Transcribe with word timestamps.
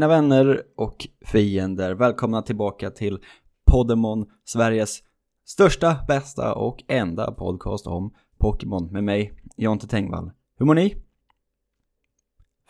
Mina 0.00 0.08
vänner 0.08 0.62
och 0.76 1.08
fiender, 1.20 1.94
välkomna 1.94 2.42
tillbaka 2.42 2.90
till 2.90 3.18
Podemon, 3.64 4.26
Sveriges 4.44 4.98
största, 5.44 5.96
bästa 6.08 6.54
och 6.54 6.84
enda 6.88 7.32
podcast 7.32 7.86
om 7.86 8.14
Pokémon 8.38 8.92
med 8.92 9.04
mig, 9.04 9.32
Jonte 9.56 9.86
Tengvall. 9.86 10.30
Hur 10.56 10.66
mår 10.66 10.74
ni? 10.74 10.96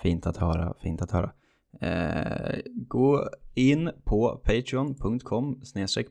Fint 0.02 0.27
att 0.27 0.37
höra, 0.37 0.74
fint 0.82 1.02
att 1.02 1.10
höra. 1.10 1.32
Eh, 1.80 2.59
gå 2.66 3.28
in 3.54 3.90
på 4.04 4.40
patreon.com 4.45 5.60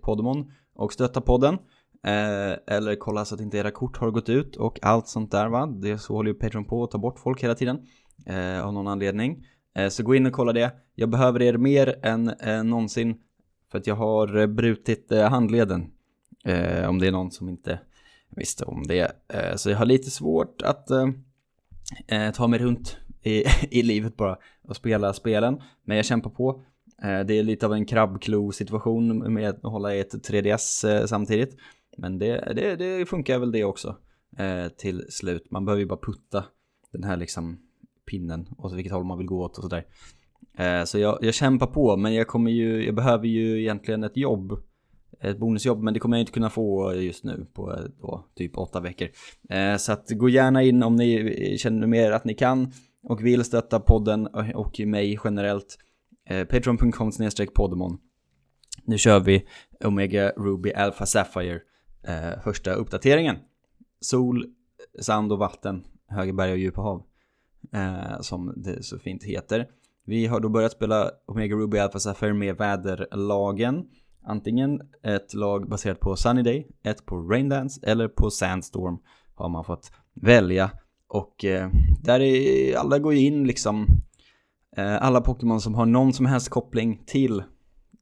podemon 0.02 0.52
och 0.76 0.94
stötta 0.94 1.22
podden. 1.22 1.54
Eh, 2.04 2.76
eller 2.76 2.96
kolla 2.96 3.26
så 3.26 3.36
att 3.36 3.42
inte 3.42 3.58
era 3.58 3.72
kort 3.72 3.98
har 3.98 4.12
gått 4.12 4.30
ut 4.30 4.56
och 4.56 4.80
allt 4.82 5.08
sånt 5.08 5.32
där 5.32 5.48
va. 5.48 5.66
Det 5.66 5.98
så 5.98 6.14
håller 6.14 6.32
ju 6.32 6.38
Patreon 6.38 6.66
på 6.66 6.84
att 6.84 6.92
ta 6.92 6.98
bort 6.98 7.20
folk 7.20 7.44
hela 7.44 7.56
tiden. 7.56 7.86
Eh, 8.26 8.66
av 8.66 8.74
någon 8.74 8.88
anledning. 8.88 9.46
Eh, 9.76 9.90
så 9.90 10.04
gå 10.04 10.16
in 10.16 10.26
och 10.26 10.34
kolla 10.34 10.54
det. 10.54 10.72
Jag 10.96 11.10
behöver 11.10 11.42
er 11.42 11.58
mer 11.58 12.00
än 12.06 12.30
eh, 12.30 12.64
någonsin. 12.64 13.18
För 13.72 13.78
att 13.78 13.88
jag 13.88 13.96
har 13.96 14.38
eh, 14.38 14.48
brutit 14.48 15.12
handleden. 15.12 15.92
Om 16.88 17.00
det 17.00 17.08
är 17.08 17.12
någon 17.12 17.32
som 17.32 17.50
inte 17.50 17.80
visste 18.30 18.66
om 18.66 18.88
det. 18.88 19.12
Så 19.56 19.70
jag 19.70 19.78
har 19.78 19.86
lite 19.86 20.12
svårt 20.12 20.62
att 20.62 20.88
ta 22.34 22.48
mig 22.48 22.60
runt 22.60 22.98
i, 23.24 23.44
i 23.80 23.82
livet 23.82 24.18
bara 24.18 24.38
och 24.62 24.76
spela 24.76 25.14
spelen. 25.14 25.62
Men 25.84 25.98
jag 25.98 26.06
kämpar 26.06 26.30
på. 26.30 26.64
det 27.02 27.34
är 27.34 27.44
lite 27.44 27.66
av 27.66 27.74
en 27.74 27.86
krabbklo 27.86 28.52
situation 28.52 29.34
med 29.34 29.50
att 29.50 29.64
hålla 29.64 29.96
i 29.96 30.00
ett 30.00 30.30
3DS 30.30 31.06
samtidigt. 31.06 31.56
Men 31.98 32.20
det, 32.20 32.54
det, 32.56 32.76
det 32.76 33.06
funkar 33.06 33.40
väl 33.40 33.52
det 33.52 33.64
också 33.64 33.96
till 34.78 35.06
slut. 35.10 35.52
Man 35.52 35.66
behöver 35.66 35.82
ju 35.82 35.88
bara 35.88 36.00
putta 36.02 36.46
den 36.92 37.04
här 37.04 37.18
liksom 37.18 37.69
pinnen 38.10 38.48
och 38.58 38.78
vilket 38.78 38.94
håll 38.94 39.04
man 39.04 39.18
vill 39.18 39.28
gå 39.28 39.44
åt 39.44 39.58
och 39.58 39.64
sådär. 39.64 39.86
Eh, 40.58 40.84
så 40.84 41.00
jag, 41.00 41.18
jag 41.22 41.34
kämpar 41.34 41.68
på 41.68 41.98
men 41.98 42.14
jag 42.14 42.28
kommer 42.28 42.52
ju, 42.52 42.86
jag 42.86 42.96
behöver 42.96 43.28
ju 43.28 43.62
egentligen 43.62 44.04
ett 44.04 44.18
jobb. 44.18 44.64
Ett 45.22 45.38
bonusjobb 45.38 45.84
men 45.84 45.94
det 45.94 46.00
kommer 46.00 46.18
jag 46.18 46.22
inte 46.22 46.32
kunna 46.32 46.50
få 46.50 46.94
just 46.94 47.24
nu 47.24 47.48
på 47.54 47.74
eh, 47.74 47.84
då, 48.02 48.26
typ 48.36 48.58
åtta 48.58 48.80
veckor. 48.80 49.08
Eh, 49.50 49.76
så 49.76 49.92
att 49.92 50.10
gå 50.10 50.30
gärna 50.30 50.64
in 50.64 50.84
om 50.84 50.96
ni 50.96 51.58
känner 51.60 51.88
mer 51.88 52.12
att 52.12 52.26
ni 52.26 52.34
kan 52.34 52.72
och 53.04 53.26
vill 53.26 53.44
stötta 53.44 53.80
podden 53.80 54.28
och 54.56 54.80
mig 54.80 55.20
generellt. 55.24 55.78
Patreon.com 56.50 57.12
Patreon.com 57.12 57.48
podemon. 57.56 57.98
Nu 58.86 58.98
kör 58.98 59.20
vi 59.20 59.46
Omega 59.86 60.30
Ruby 60.30 60.74
Alpha 60.74 61.06
Sapphire. 61.06 61.60
första 62.44 62.74
uppdateringen. 62.74 63.36
Sol, 64.02 64.46
sand 65.02 65.32
och 65.32 65.40
vatten, 65.40 65.84
höga 66.08 66.34
berg 66.34 66.52
och 66.52 66.58
djupa 66.58 66.82
hav 66.82 67.09
eh, 67.74 68.20
som 68.22 68.54
det 68.58 68.86
så 68.86 69.00
fint 69.00 69.24
heter. 69.24 69.68
Vi 70.06 70.26
har 70.26 70.40
då 70.40 70.50
börjat 70.50 70.72
spela 70.72 71.12
Omega 71.26 71.56
Ruby 71.56 71.78
Alpha 71.78 72.00
Sapphire 72.00 72.34
med 72.34 72.58
väderlagen. 72.58 73.86
Antingen 74.24 74.82
ett 75.04 75.34
lag 75.34 75.70
baserat 75.70 76.00
på 76.00 76.16
Sunny 76.16 76.42
Day, 76.42 76.68
ett 76.84 77.06
på 77.06 77.16
Raindance 77.16 77.82
eller 77.84 78.08
på 78.08 78.30
Sandstorm 78.30 78.98
har 79.36 79.50
man 79.50 79.66
fått 79.66 79.92
välja. 80.14 80.72
Och 81.08 81.46
eh, 81.46 81.70
där 82.04 82.20
är, 82.20 82.76
alla 82.78 83.00
går 83.00 83.14
ju 83.14 83.20
in 83.20 83.48
liksom, 83.48 83.88
eh, 84.78 85.04
alla 85.04 85.22
Pokémon 85.22 85.62
som 85.62 85.76
har 85.76 85.86
någon 85.86 86.14
som 86.14 86.26
helst 86.26 86.50
koppling 86.50 87.04
till 87.06 87.44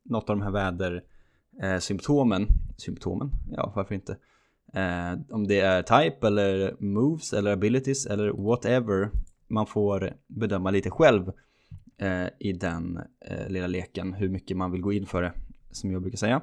något 0.05 0.29
av 0.29 0.37
de 0.37 0.43
här 0.43 0.51
vädersymptomen. 0.51 2.41
Eh, 2.41 2.47
symptomen? 2.77 3.31
Ja, 3.51 3.73
varför 3.75 3.95
inte? 3.95 4.17
Eh, 4.73 5.19
om 5.29 5.47
det 5.47 5.59
är 5.59 5.81
type 5.81 6.27
eller 6.27 6.75
moves 6.79 7.33
eller 7.33 7.51
abilities 7.51 8.05
eller 8.05 8.29
whatever 8.29 9.09
man 9.47 9.67
får 9.67 10.13
bedöma 10.27 10.71
lite 10.71 10.89
själv 10.89 11.31
eh, 11.97 12.27
i 12.39 12.53
den 12.53 12.99
eh, 13.21 13.49
lilla 13.49 13.67
leken 13.67 14.13
hur 14.13 14.29
mycket 14.29 14.57
man 14.57 14.71
vill 14.71 14.81
gå 14.81 14.93
in 14.93 15.05
för 15.05 15.21
det, 15.21 15.33
som 15.71 15.91
jag 15.91 16.01
brukar 16.01 16.17
säga. 16.17 16.41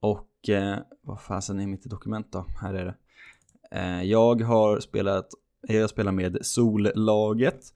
Och 0.00 0.48
eh, 0.48 0.78
vad 1.00 1.20
fasen 1.20 1.60
är 1.60 1.66
mitt 1.66 1.84
dokument 1.84 2.32
då? 2.32 2.46
Här 2.60 2.74
är 2.74 2.84
det. 2.84 2.94
Eh, 3.70 4.02
jag 4.02 4.42
har 4.42 4.80
spelat, 4.80 5.28
jag 5.68 5.90
spelar 5.90 6.12
med 6.12 6.38
Sollaget 6.42 7.74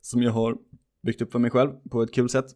som 0.00 0.22
jag 0.22 0.32
har 0.32 0.58
byggt 1.02 1.22
upp 1.22 1.32
för 1.32 1.38
mig 1.38 1.50
själv 1.50 1.70
på 1.90 2.02
ett 2.02 2.12
kul 2.12 2.28
sätt. 2.28 2.46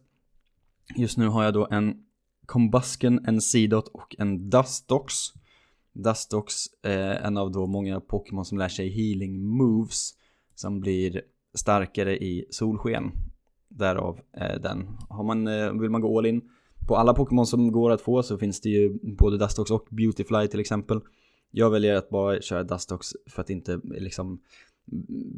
Just 0.95 1.17
nu 1.17 1.27
har 1.27 1.43
jag 1.43 1.53
då 1.53 1.67
en 1.71 2.05
Combusken, 2.45 3.25
en 3.25 3.41
Seedot 3.41 3.87
och 3.87 4.15
en 4.19 4.49
Dustox. 4.49 5.13
Dustox 5.93 6.55
är 6.81 7.15
en 7.15 7.37
av 7.37 7.51
då 7.51 7.67
många 7.67 7.99
Pokémon 7.99 8.45
som 8.45 8.57
lär 8.57 8.69
sig 8.69 8.89
healing 8.89 9.41
moves 9.45 10.13
som 10.59 10.79
blir 10.79 11.21
starkare 11.53 12.17
i 12.17 12.45
solsken. 12.49 13.11
Därav 13.69 14.19
eh, 14.37 14.61
den. 14.61 14.87
Har 15.09 15.23
man, 15.23 15.47
eh, 15.47 15.71
vill 15.71 15.89
man 15.89 16.01
gå 16.01 16.17
all 16.17 16.25
in 16.25 16.41
på 16.87 16.95
alla 16.95 17.13
Pokémon 17.13 17.45
som 17.45 17.71
går 17.71 17.91
att 17.91 18.01
få 18.01 18.23
så 18.23 18.37
finns 18.37 18.61
det 18.61 18.69
ju 18.69 18.99
både 19.01 19.37
Dustox 19.37 19.71
och 19.71 19.87
Beautyfly 19.89 20.47
till 20.47 20.59
exempel. 20.59 21.01
Jag 21.51 21.69
väljer 21.69 21.95
att 21.95 22.09
bara 22.09 22.41
köra 22.41 22.63
Dustox 22.63 23.07
för 23.29 23.41
att 23.41 23.49
inte 23.49 23.79
liksom 23.83 24.41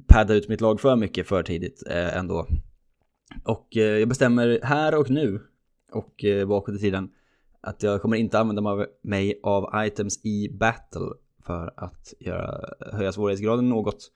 padda 0.08 0.34
ut 0.34 0.50
mitt 0.50 0.62
lag 0.62 0.82
för 0.82 0.96
mycket 0.96 1.28
för 1.28 1.44
tidigt 1.44 1.84
eh, 1.90 2.18
ändå. 2.18 2.48
Och 3.44 3.78
eh, 3.78 4.00
jag 4.00 4.10
bestämmer 4.10 4.60
här 4.64 5.00
och 5.00 5.10
nu 5.10 5.42
och 5.92 6.26
eh, 6.26 6.48
bakåt 6.48 6.76
i 6.76 6.80
tiden 6.80 7.10
att 7.62 7.84
jag 7.84 8.02
kommer 8.02 8.18
inte 8.18 8.40
använda 8.40 8.88
mig 9.02 9.40
av 9.44 9.86
items 9.86 10.26
i 10.26 10.50
battle 10.50 11.10
för 11.46 11.74
att 11.76 12.14
göra, 12.20 12.74
höja 12.92 13.12
svårighetsgraden 13.12 13.70
något. 13.70 14.12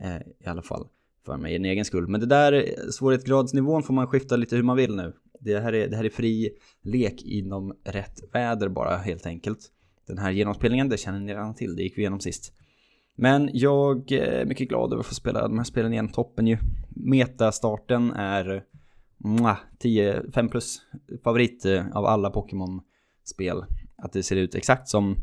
Eh, 0.00 0.16
I 0.16 0.46
alla 0.46 0.62
fall 0.62 0.88
för 1.26 1.36
mig, 1.36 1.56
en 1.56 1.64
egen 1.64 1.84
skull. 1.84 2.08
Men 2.08 2.20
det 2.20 2.26
där 2.26 2.52
eh, 2.52 2.90
svårighetsgradsnivån 2.90 3.82
får 3.82 3.94
man 3.94 4.06
skifta 4.06 4.36
lite 4.36 4.56
hur 4.56 4.62
man 4.62 4.76
vill 4.76 4.96
nu. 4.96 5.12
Det 5.40 5.60
här 5.60 5.72
är, 5.72 5.88
det 5.88 5.96
här 5.96 6.04
är 6.04 6.10
fri 6.10 6.50
lek 6.82 7.22
inom 7.22 7.76
rätt 7.84 8.20
väder 8.32 8.68
bara 8.68 8.96
helt 8.96 9.26
enkelt. 9.26 9.58
Den 10.06 10.18
här 10.18 10.30
genomspelningen, 10.30 10.88
det 10.88 10.96
känner 10.96 11.20
ni 11.20 11.32
redan 11.32 11.54
till, 11.54 11.76
det 11.76 11.82
gick 11.82 11.98
vi 11.98 12.02
igenom 12.02 12.20
sist. 12.20 12.52
Men 13.14 13.50
jag 13.52 14.12
eh, 14.12 14.40
är 14.40 14.44
mycket 14.44 14.68
glad 14.68 14.92
över 14.92 15.00
att 15.00 15.06
få 15.06 15.14
spela 15.14 15.48
de 15.48 15.58
här 15.58 15.64
spelen 15.64 15.92
igen, 15.92 16.08
toppen 16.08 16.46
ju. 16.46 16.58
Metastarten 16.88 18.12
är 18.12 18.64
10, 19.78 20.22
5 20.34 20.48
plus 20.48 20.82
favorit 21.24 21.66
av 21.92 22.04
alla 22.04 22.30
Pokémon-spel. 22.30 23.64
Att 23.96 24.12
det 24.12 24.22
ser 24.22 24.36
ut 24.36 24.54
exakt 24.54 24.88
som 24.88 25.16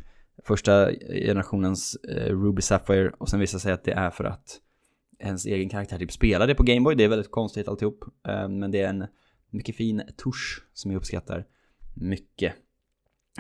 första 0.44 0.92
generationens 1.26 1.98
Ruby 2.28 2.62
Sapphire 2.62 3.12
och 3.18 3.30
sen 3.30 3.40
visar 3.40 3.60
sig 3.60 3.74
att 3.74 3.84
det 3.84 3.92
är 3.92 4.10
för 4.10 4.24
att 4.24 4.60
ens 5.20 5.46
egen 5.46 5.70
karaktär 5.70 5.98
typ 5.98 6.12
spelar 6.12 6.48
det 6.48 6.56
på 6.56 6.64
Gameboy. 6.64 6.96
Det 6.96 7.04
är 7.04 7.08
väldigt 7.08 7.32
konstigt 7.32 7.68
alltihop. 7.68 8.04
Ehm, 8.28 8.60
men 8.60 8.72
det 8.72 8.82
är 8.82 8.90
en 8.90 9.06
mycket 9.50 9.76
fin 9.76 10.02
tusch 10.24 10.64
som 10.74 10.92
jag 10.92 10.98
uppskattar 10.98 11.46
mycket. 11.94 12.54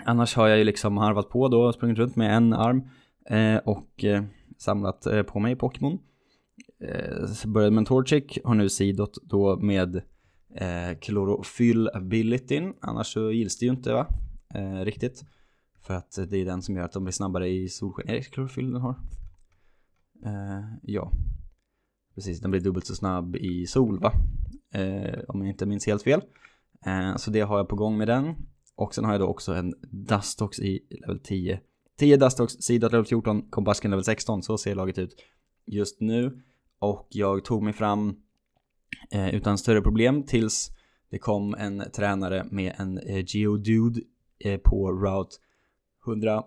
Annars 0.04 0.36
har 0.36 0.48
jag 0.48 0.58
ju 0.58 0.64
liksom 0.64 0.98
harvat 0.98 1.30
på 1.30 1.48
då, 1.48 1.74
sprungit 1.74 1.98
runt 1.98 2.16
med 2.16 2.38
en 2.38 2.54
arm 2.54 2.90
eh, 3.30 3.58
och 3.58 4.04
eh, 4.04 4.24
samlat 4.58 5.06
eh, 5.06 5.24
på 5.24 5.40
mig 5.40 5.56
Pokémon. 5.56 6.00
Började 7.46 7.72
med 7.72 7.82
en 7.82 7.86
Torchic, 7.86 8.38
har 8.44 8.56
nu 8.56 8.70
sidot 8.70 9.18
då 9.24 9.58
med 9.58 10.02
klorofyll 11.02 11.90
abilityn. 11.94 12.74
Annars 12.82 13.08
så 13.08 13.32
gills 13.32 13.58
det 13.58 13.66
ju 13.66 13.72
inte 13.72 13.94
va? 13.94 14.08
Riktigt. 14.84 15.24
För 15.82 15.94
att 15.94 16.20
det 16.30 16.38
är 16.38 16.46
den 16.46 16.62
som 16.62 16.76
gör 16.76 16.84
att 16.84 16.92
de 16.92 17.04
blir 17.04 17.12
snabbare 17.12 17.50
i 17.50 17.70
solsken. 17.70 18.10
Är 18.10 18.14
det 18.14 18.22
klorofyll 18.22 18.72
den 18.72 18.82
har? 18.82 18.96
ja. 20.82 21.12
Precis, 22.16 22.40
den 22.40 22.52
blir 22.52 22.62
dubbelt 22.62 22.86
så 22.86 22.96
snabb 22.96 23.36
i 23.36 23.68
sol 23.68 24.00
va? 24.00 24.14
Eh, 24.74 25.20
om 25.28 25.42
jag 25.42 25.50
inte 25.50 25.66
minns 25.66 25.88
helt 25.88 26.04
fel. 26.04 26.22
Eh, 26.86 27.16
så 27.16 27.32
det 27.32 27.42
har 27.42 27.58
jag 27.58 27.70
på 27.70 27.76
gång 27.76 27.98
med 27.98 28.08
den. 28.08 28.36
Och 28.76 28.96
sen 28.96 29.06
har 29.06 29.12
jag 29.12 29.22
då 29.22 29.28
också 29.28 29.54
en 29.54 29.74
Dustox 29.82 30.60
i 30.60 30.80
level 30.90 31.20
10. 31.20 31.60
10 31.98 32.18
Dustox, 32.18 32.54
Sida 32.54 32.90
level 32.90 33.06
14, 33.06 33.42
kompasken 33.50 33.92
level 33.92 34.04
16. 34.04 34.44
Så 34.44 34.58
ser 34.58 34.76
laget 34.76 34.98
ut 34.98 35.16
just 35.66 36.02
nu. 36.02 36.42
Och 36.80 37.08
jag 37.10 37.46
tog 37.46 37.64
mig 37.64 37.74
fram 37.74 38.16
eh, 39.12 39.36
utan 39.36 39.58
större 39.58 39.82
problem 39.82 40.24
tills 40.24 40.72
det 41.10 41.20
kom 41.20 41.56
en 41.56 41.84
tränare 41.94 42.46
med 42.52 42.74
en 42.78 42.98
eh, 42.98 43.26
Geodude 43.28 44.02
eh, 44.40 44.60
på 44.60 44.92
Route 44.92 45.36
110 46.08 46.44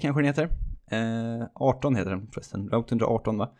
kanske 0.00 0.20
den 0.20 0.24
heter. 0.24 0.48
Eh, 0.86 1.46
18 1.54 1.96
heter 1.96 2.10
den 2.10 2.30
förresten, 2.32 2.68
Route 2.68 2.94
118 2.94 3.38
va? 3.38 3.50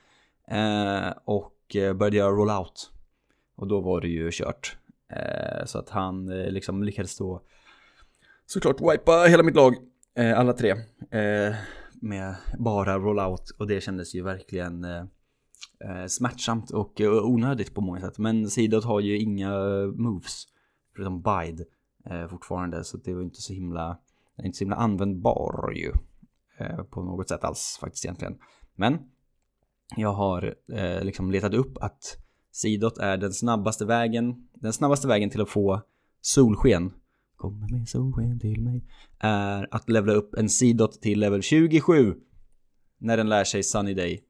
Eh, 0.50 1.12
och 1.24 1.76
eh, 1.76 1.94
började 1.94 2.16
göra 2.16 2.30
rollout. 2.30 2.90
Och 3.56 3.66
då 3.66 3.80
var 3.80 4.00
det 4.00 4.08
ju 4.08 4.30
kört. 4.32 4.76
Eh, 5.08 5.64
så 5.64 5.78
att 5.78 5.90
han 5.90 6.28
eh, 6.28 6.50
liksom 6.50 6.82
lyckades 6.82 7.16
då 7.16 7.42
såklart 8.46 8.80
wipa 8.80 9.12
hela 9.12 9.42
mitt 9.42 9.56
lag, 9.56 9.74
eh, 10.14 10.38
alla 10.38 10.52
tre. 10.52 10.70
Eh, 11.10 11.54
med 11.94 12.34
bara 12.58 12.98
rollout 12.98 13.50
och 13.50 13.66
det 13.66 13.80
kändes 13.80 14.14
ju 14.14 14.22
verkligen 14.22 14.84
eh, 14.84 15.04
eh, 15.84 16.06
smärtsamt 16.06 16.70
och 16.70 17.00
onödigt 17.00 17.74
på 17.74 17.80
många 17.80 18.00
sätt. 18.00 18.18
Men 18.18 18.50
Sidot 18.50 18.84
har 18.84 19.00
ju 19.00 19.18
inga 19.18 19.52
moves, 19.94 20.44
förutom 20.94 21.22
Bide 21.22 21.64
fortfarande. 22.30 22.84
Så 22.84 22.96
det 22.96 23.14
var 23.14 23.22
inte 23.22 23.40
så 23.40 23.52
himla, 23.52 23.98
inte 24.42 24.58
så 24.58 24.64
himla 24.64 24.76
användbar 24.76 25.72
ju. 25.76 25.92
På 26.90 27.02
något 27.02 27.28
sätt 27.28 27.44
alls 27.44 27.78
faktiskt 27.80 28.04
egentligen. 28.04 28.38
Men 28.74 28.98
jag 29.96 30.12
har 30.12 30.54
eh, 30.72 31.04
liksom 31.04 31.30
letat 31.30 31.54
upp 31.54 31.78
att 31.80 32.18
Sidot 32.52 32.98
är 32.98 33.16
den 33.16 33.32
snabbaste 33.32 33.84
vägen, 33.84 34.48
den 34.54 34.72
snabbaste 34.72 35.08
vägen 35.08 35.30
till 35.30 35.40
att 35.40 35.50
få 35.50 35.80
solsken. 36.20 36.92
Kommer 37.36 37.78
med 37.78 37.88
solsken 37.88 38.40
till 38.40 38.62
mig. 38.62 38.84
Är 39.18 39.68
att 39.70 39.88
levla 39.88 40.12
upp 40.12 40.34
en 40.34 40.48
Sidot 40.48 41.02
till 41.02 41.20
level 41.20 41.42
27. 41.42 42.14
När 42.98 43.16
den 43.16 43.28
lär 43.28 43.44
sig 43.44 43.62
Sunny 43.62 43.94
Day. 43.94 44.24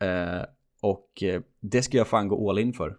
Eh, 0.00 0.44
och 0.80 1.22
eh, 1.22 1.42
det 1.60 1.82
ska 1.82 1.96
jag 1.96 2.08
fan 2.08 2.28
gå 2.28 2.50
all 2.50 2.58
in 2.58 2.72
för. 2.72 2.96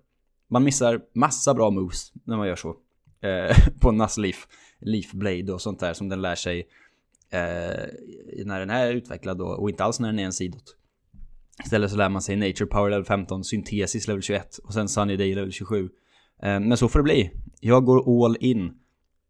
Man 0.47 0.63
missar 0.63 1.01
massa 1.13 1.53
bra 1.53 1.69
moves 1.69 2.11
när 2.23 2.37
man 2.37 2.47
gör 2.47 2.55
så. 2.55 2.75
Eh, 3.21 3.57
på 3.79 3.91
Nassleaf, 3.91 4.47
Leafblade 4.79 5.53
och 5.53 5.61
sånt 5.61 5.79
där 5.79 5.93
som 5.93 6.09
den 6.09 6.21
lär 6.21 6.35
sig 6.35 6.59
eh, 7.29 7.85
när 8.45 8.59
den 8.59 8.69
är 8.69 8.91
utvecklad 8.91 9.37
då, 9.37 9.47
och 9.47 9.69
inte 9.69 9.83
alls 9.83 9.99
när 9.99 10.07
den 10.07 10.19
är 10.19 10.25
en 10.25 10.33
sidot. 10.33 10.75
Istället 11.63 11.91
så 11.91 11.97
lär 11.97 12.09
man 12.09 12.21
sig 12.21 12.35
Nature 12.35 12.65
Power 12.65 12.89
level 12.89 13.05
15, 13.05 13.43
Syntesis 13.43 14.07
level 14.07 14.21
21 14.21 14.57
och 14.57 14.73
sen 14.73 14.89
Sunny 14.89 15.17
Day 15.17 15.35
level 15.35 15.51
27. 15.51 15.89
Eh, 16.41 16.59
men 16.59 16.77
så 16.77 16.89
får 16.89 16.99
det 16.99 17.03
bli. 17.03 17.31
Jag 17.59 17.85
går 17.85 18.25
all 18.25 18.37
in. 18.39 18.73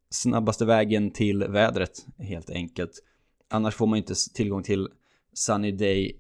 Snabbaste 0.10 0.66
vägen 0.66 1.12
till 1.12 1.44
vädret, 1.44 2.06
helt 2.18 2.50
enkelt. 2.50 2.92
Annars 3.50 3.76
får 3.76 3.88
man 3.88 3.98
inte 3.98 4.14
tillgång 4.34 4.64
till 4.64 4.88
Sunny 5.34 5.72
Day 5.72 6.20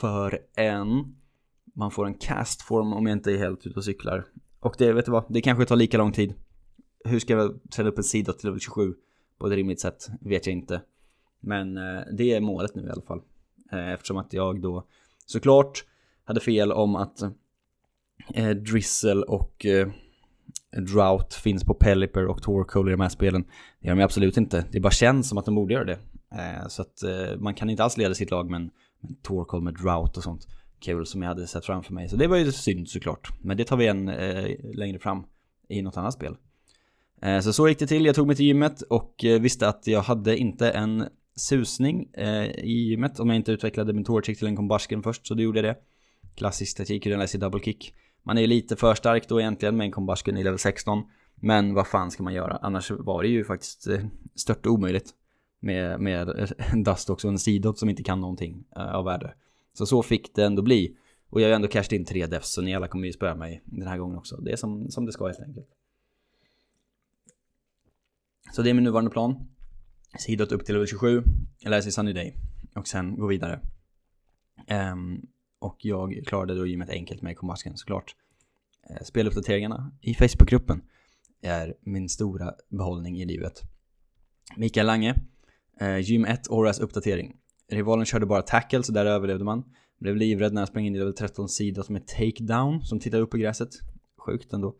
förrän 0.00 1.14
man 1.74 1.90
får 1.90 2.06
en 2.06 2.14
castform 2.14 2.92
om 2.92 3.06
jag 3.06 3.16
inte 3.16 3.32
är 3.32 3.38
helt 3.38 3.66
ute 3.66 3.78
och 3.78 3.84
cyklar. 3.84 4.24
Och 4.60 4.74
det, 4.78 4.92
vet 4.92 5.04
du 5.04 5.12
vad, 5.12 5.24
det 5.28 5.40
kanske 5.40 5.64
tar 5.64 5.76
lika 5.76 5.98
lång 5.98 6.12
tid. 6.12 6.34
Hur 7.04 7.18
ska 7.18 7.32
jag 7.32 7.60
träna 7.70 7.88
upp 7.88 7.98
en 7.98 8.04
sida 8.04 8.32
till 8.32 8.46
level 8.46 8.60
27 8.60 8.94
på 9.38 9.46
ett 9.46 9.52
rimligt 9.52 9.80
sätt? 9.80 10.08
Vet 10.20 10.46
jag 10.46 10.52
inte. 10.52 10.82
Men 11.40 11.76
eh, 11.76 12.02
det 12.12 12.32
är 12.32 12.40
målet 12.40 12.74
nu 12.74 12.86
i 12.86 12.90
alla 12.90 13.02
fall. 13.02 13.20
Eh, 13.72 13.92
eftersom 13.92 14.16
att 14.16 14.32
jag 14.32 14.60
då 14.60 14.86
såklart 15.26 15.84
hade 16.24 16.40
fel 16.40 16.72
om 16.72 16.96
att 16.96 17.22
eh, 18.34 18.50
Drizzle 18.50 19.22
och 19.22 19.66
eh, 19.66 19.88
Drought 20.76 21.34
finns 21.34 21.64
på 21.64 21.74
Pelipper 21.74 22.26
och 22.26 22.42
Torkoal 22.42 22.88
i 22.88 22.90
de 22.90 23.00
här 23.00 23.08
spelen. 23.08 23.44
Det 23.80 23.88
gör 23.88 23.94
de 23.94 24.02
absolut 24.02 24.36
inte. 24.36 24.64
Det 24.72 24.80
bara 24.80 24.90
känns 24.90 25.28
som 25.28 25.38
att 25.38 25.44
de 25.44 25.54
borde 25.54 25.74
göra 25.74 25.84
det. 25.84 25.98
Eh, 26.32 26.68
så 26.68 26.82
att 26.82 27.02
eh, 27.02 27.38
man 27.38 27.54
kan 27.54 27.70
inte 27.70 27.84
alls 27.84 27.96
leda 27.96 28.14
sitt 28.14 28.30
lag 28.30 28.50
med 28.50 28.60
en, 28.60 28.70
en 29.00 29.14
Torkoal 29.22 29.62
med 29.62 29.74
Drought 29.74 30.16
och 30.16 30.22
sånt 30.22 30.46
kul 30.84 31.06
som 31.06 31.22
jag 31.22 31.28
hade 31.28 31.46
sett 31.46 31.64
framför 31.64 31.92
mig. 31.92 32.08
Så 32.08 32.16
det 32.16 32.26
var 32.26 32.36
ju 32.36 32.52
synd 32.52 32.88
såklart. 32.88 33.28
Men 33.40 33.56
det 33.56 33.64
tar 33.64 33.76
vi 33.76 33.86
en 33.86 34.08
eh, 34.08 34.74
längre 34.74 34.98
fram 34.98 35.24
i 35.68 35.82
något 35.82 35.96
annat 35.96 36.14
spel. 36.14 36.36
Eh, 37.22 37.40
så 37.40 37.52
så 37.52 37.68
gick 37.68 37.78
det 37.78 37.86
till. 37.86 38.06
Jag 38.06 38.14
tog 38.14 38.26
mig 38.26 38.36
till 38.36 38.46
gymmet 38.46 38.82
och 38.82 39.24
eh, 39.24 39.40
visste 39.40 39.68
att 39.68 39.86
jag 39.86 40.02
hade 40.02 40.36
inte 40.36 40.70
en 40.70 41.04
susning 41.36 42.10
eh, 42.12 42.44
i 42.44 42.88
gymmet 42.88 43.20
om 43.20 43.28
jag 43.28 43.36
inte 43.36 43.52
utvecklade 43.52 43.92
min 43.92 44.04
torchick 44.04 44.38
till 44.38 44.46
en 44.46 44.56
combustion 44.56 45.02
först. 45.02 45.26
Så 45.26 45.34
då 45.34 45.42
gjorde 45.42 45.58
jag 45.58 45.64
det. 45.64 45.80
Klassisk 46.34 46.76
taktik 46.76 47.06
hur 47.06 47.10
den 47.10 47.20
läser 47.20 47.38
double 47.38 47.60
kick. 47.60 47.94
Man 48.22 48.36
är 48.36 48.40
ju 48.40 48.46
lite 48.46 48.76
för 48.76 48.94
stark 48.94 49.28
då 49.28 49.40
egentligen 49.40 49.76
med 49.76 49.84
en 49.84 49.92
combustion 49.92 50.36
i 50.36 50.44
level 50.44 50.58
16. 50.58 51.02
Men 51.34 51.74
vad 51.74 51.86
fan 51.86 52.10
ska 52.10 52.22
man 52.22 52.34
göra? 52.34 52.58
Annars 52.62 52.90
var 52.90 53.22
det 53.22 53.28
ju 53.28 53.44
faktiskt 53.44 53.86
eh, 53.86 54.04
stört 54.34 54.66
omöjligt. 54.66 55.10
Med, 55.60 56.00
med 56.00 56.50
en 56.72 56.82
dust 56.82 57.10
också, 57.10 57.28
en 57.28 57.38
sidot 57.38 57.78
som 57.78 57.88
inte 57.90 58.02
kan 58.02 58.20
någonting 58.20 58.64
eh, 58.76 58.94
av 58.94 59.04
värde. 59.04 59.34
Så 59.72 59.86
så 59.86 60.02
fick 60.02 60.34
det 60.34 60.44
ändå 60.44 60.62
bli. 60.62 60.96
Och 61.30 61.40
jag 61.40 61.46
har 61.46 61.50
ju 61.50 61.54
ändå 61.54 61.68
cashat 61.68 61.92
in 61.92 62.04
tre 62.04 62.26
defs 62.26 62.52
så 62.52 62.62
ni 62.62 62.74
alla 62.74 62.88
kommer 62.88 63.06
ju 63.06 63.12
spöa 63.12 63.34
mig 63.34 63.62
den 63.64 63.88
här 63.88 63.98
gången 63.98 64.18
också. 64.18 64.36
Det 64.36 64.52
är 64.52 64.56
som, 64.56 64.90
som 64.90 65.06
det 65.06 65.12
ska 65.12 65.26
helt 65.26 65.40
enkelt. 65.40 65.68
Så 68.52 68.62
det 68.62 68.70
är 68.70 68.74
min 68.74 68.84
nuvarande 68.84 69.10
plan. 69.10 69.48
Sidot 70.18 70.52
upp 70.52 70.64
till 70.64 70.74
level 70.74 70.86
27. 70.86 71.22
Jag 71.60 71.70
läser 71.70 71.90
Sunny 71.90 72.12
Day. 72.12 72.34
Och 72.74 72.88
sen 72.88 73.16
gå 73.16 73.26
vidare. 73.26 73.60
Um, 74.92 75.26
och 75.58 75.76
jag 75.78 76.22
klarade 76.26 76.54
då 76.54 76.66
gymmet 76.66 76.90
enkelt 76.90 77.22
med 77.22 77.36
kombasken 77.36 77.76
såklart. 77.76 78.14
Uh, 78.90 79.04
speluppdateringarna 79.04 79.92
i 80.00 80.14
Facebookgruppen 80.14 80.82
är 81.42 81.74
min 81.80 82.08
stora 82.08 82.54
behållning 82.68 83.20
i 83.20 83.24
livet. 83.24 83.62
Mikael 84.56 84.86
Lange. 84.86 85.14
Uh, 85.82 85.98
gym 85.98 86.24
1 86.24 86.50
Auras 86.50 86.78
uppdatering. 86.78 87.36
Rivalen 87.70 88.06
körde 88.06 88.26
bara 88.26 88.42
tackle, 88.42 88.82
så 88.82 88.92
där 88.92 89.06
överlevde 89.06 89.44
man. 89.44 89.64
Blev 89.98 90.16
livrädd 90.16 90.52
när 90.52 90.60
han 90.60 90.66
sprang 90.66 90.86
in 90.86 90.94
i 90.94 90.98
level 90.98 91.14
13 91.14 91.48
sidot 91.48 91.86
som 91.86 91.96
är 91.96 92.00
takedown, 92.00 92.82
som 92.82 93.00
tittar 93.00 93.20
upp 93.20 93.30
på 93.30 93.36
gräset. 93.36 93.70
Sjukt 94.18 94.52
ändå. 94.52 94.74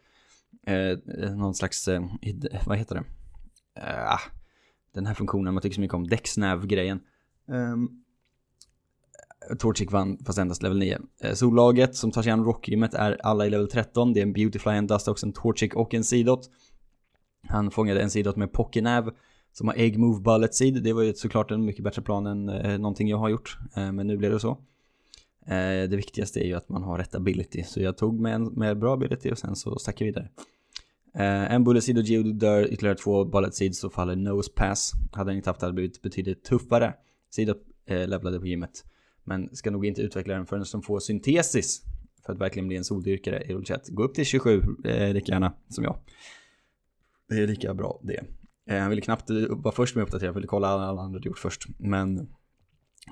Uh, 0.70 1.36
någon 1.36 1.54
slags, 1.54 1.88
uh, 1.88 2.06
vad 2.66 2.78
heter 2.78 2.94
det? 2.94 3.04
Uh, 3.80 4.18
den 4.94 5.06
här 5.06 5.14
funktionen 5.14 5.54
man 5.54 5.62
tycker 5.62 5.74
så 5.74 5.80
mycket 5.80 5.94
om, 5.94 6.08
däcksnäv-grejen. 6.08 7.00
Ehm, 7.48 7.72
um, 7.72 8.00
Torchic 9.58 9.92
vann 9.92 10.18
fast 10.26 10.38
endast 10.38 10.62
level 10.62 10.78
9. 10.78 10.98
Eh, 11.20 11.34
Sollaget 11.34 11.96
som 11.96 12.10
tar 12.10 12.22
sig 12.22 12.32
an 12.32 12.44
Rockgymmet 12.44 12.94
är 12.94 13.18
alla 13.22 13.46
i 13.46 13.50
level 13.50 13.68
13. 13.68 14.12
Det 14.12 14.20
är 14.20 14.22
en 14.22 14.32
Beautyfly, 14.32 14.72
en 14.72 14.86
Dust, 14.86 15.08
också 15.08 15.26
en 15.26 15.32
Torchic 15.32 15.72
och 15.74 15.94
en 15.94 16.04
Sidot. 16.04 16.50
Han 17.48 17.70
fångade 17.70 18.02
en 18.02 18.10
Sidot 18.10 18.36
med 18.36 18.52
Pokénav 18.52 19.10
som 19.52 19.68
har 19.68 19.74
Egg 19.74 19.98
Move 19.98 20.20
Bullet 20.20 20.54
Seed. 20.54 20.82
Det 20.82 20.92
var 20.92 21.02
ju 21.02 21.14
såklart 21.14 21.50
en 21.50 21.64
mycket 21.64 21.84
bättre 21.84 22.02
plan 22.02 22.26
än 22.26 22.48
eh, 22.48 22.78
någonting 22.78 23.08
jag 23.08 23.18
har 23.18 23.28
gjort. 23.28 23.58
Eh, 23.76 23.92
men 23.92 24.06
nu 24.06 24.16
blev 24.16 24.32
det 24.32 24.40
så. 24.40 24.50
Eh, 25.46 25.88
det 25.88 25.96
viktigaste 25.96 26.40
är 26.40 26.46
ju 26.46 26.54
att 26.54 26.68
man 26.68 26.82
har 26.82 26.98
rätt 26.98 27.14
ability. 27.14 27.62
Så 27.62 27.82
jag 27.82 27.96
tog 27.96 28.20
med 28.20 28.34
en 28.34 28.44
med 28.44 28.78
bra 28.78 28.94
ability 28.94 29.30
och 29.30 29.38
sen 29.38 29.56
så 29.56 29.78
stack 29.78 30.00
jag 30.00 30.06
vidare. 30.06 30.28
Eh, 31.18 31.52
en 31.52 31.64
Bullet 31.64 31.84
Seed 31.84 31.98
och 31.98 32.04
Geodo 32.04 32.32
dör, 32.32 32.72
ytterligare 32.72 32.96
två 32.96 33.24
Bullet 33.24 33.54
Seeds 33.54 33.78
så 33.78 33.90
faller 33.90 34.16
Nose 34.16 34.52
Pass. 34.52 34.92
Hade 35.12 35.30
den 35.30 35.36
inte 35.36 35.50
haft 35.50 35.60
det 35.60 35.66
hade 35.66 35.74
blivit 35.74 36.02
betydligt 36.02 36.44
tuffare. 36.44 36.94
seed 37.30 37.48
eh, 37.48 38.08
levlade 38.08 38.40
på 38.40 38.46
gymmet. 38.46 38.84
Men 39.24 39.56
ska 39.56 39.70
nog 39.70 39.86
inte 39.86 40.02
utveckla 40.02 40.34
den 40.34 40.46
förrän 40.46 40.64
de 40.72 40.82
får 40.82 41.00
syntesis. 41.00 41.82
För 42.26 42.32
att 42.32 42.38
verkligen 42.38 42.68
bli 42.68 42.76
en 42.76 42.84
soldyrkare 42.84 43.42
i 43.42 43.52
Rollchat. 43.52 43.88
Gå 43.88 44.02
upp 44.02 44.14
till 44.14 44.24
27 44.24 44.62
eh, 44.84 45.12
lika 45.12 45.32
gärna 45.32 45.54
som 45.68 45.84
jag. 45.84 45.98
Det 47.28 47.34
är 47.34 47.46
lika 47.46 47.74
bra 47.74 48.00
det. 48.02 48.24
Eh, 48.70 48.80
han 48.80 48.90
ville 48.90 49.02
knappt 49.02 49.30
vara 49.50 49.74
först 49.74 49.94
med 49.94 50.02
att 50.02 50.08
uppdatera, 50.08 50.32
ville 50.32 50.46
kolla 50.46 50.68
alla 50.68 51.02
andra 51.02 51.18
hade 51.18 51.28
gjort 51.28 51.38
först. 51.38 51.64
Men 51.78 52.28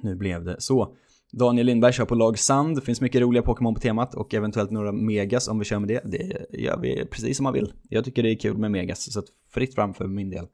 nu 0.03 0.15
blev 0.15 0.45
det 0.45 0.57
så. 0.59 0.97
Daniel 1.33 1.67
Lindberg 1.67 1.93
kör 1.93 2.05
på 2.05 2.15
lag 2.15 2.39
Sand, 2.39 2.77
det 2.77 2.81
finns 2.81 3.01
mycket 3.01 3.21
roliga 3.21 3.43
Pokémon 3.43 3.75
på 3.75 3.81
temat 3.81 4.15
och 4.15 4.35
eventuellt 4.35 4.71
några 4.71 4.93
Megas 4.93 5.49
om 5.49 5.59
vi 5.59 5.65
kör 5.65 5.79
med 5.79 5.89
det. 5.89 6.01
Det 6.05 6.47
gör 6.59 6.79
vi 6.79 7.07
precis 7.07 7.37
som 7.37 7.45
man 7.45 7.53
vill. 7.53 7.73
Jag 7.89 8.05
tycker 8.05 8.23
det 8.23 8.31
är 8.31 8.39
kul 8.39 8.59
med 8.59 8.71
Megas, 8.71 9.13
så 9.13 9.19
att 9.19 9.25
fritt 9.51 9.75
fram 9.75 9.95
för 9.95 10.07
min 10.07 10.31
del. 10.31 10.47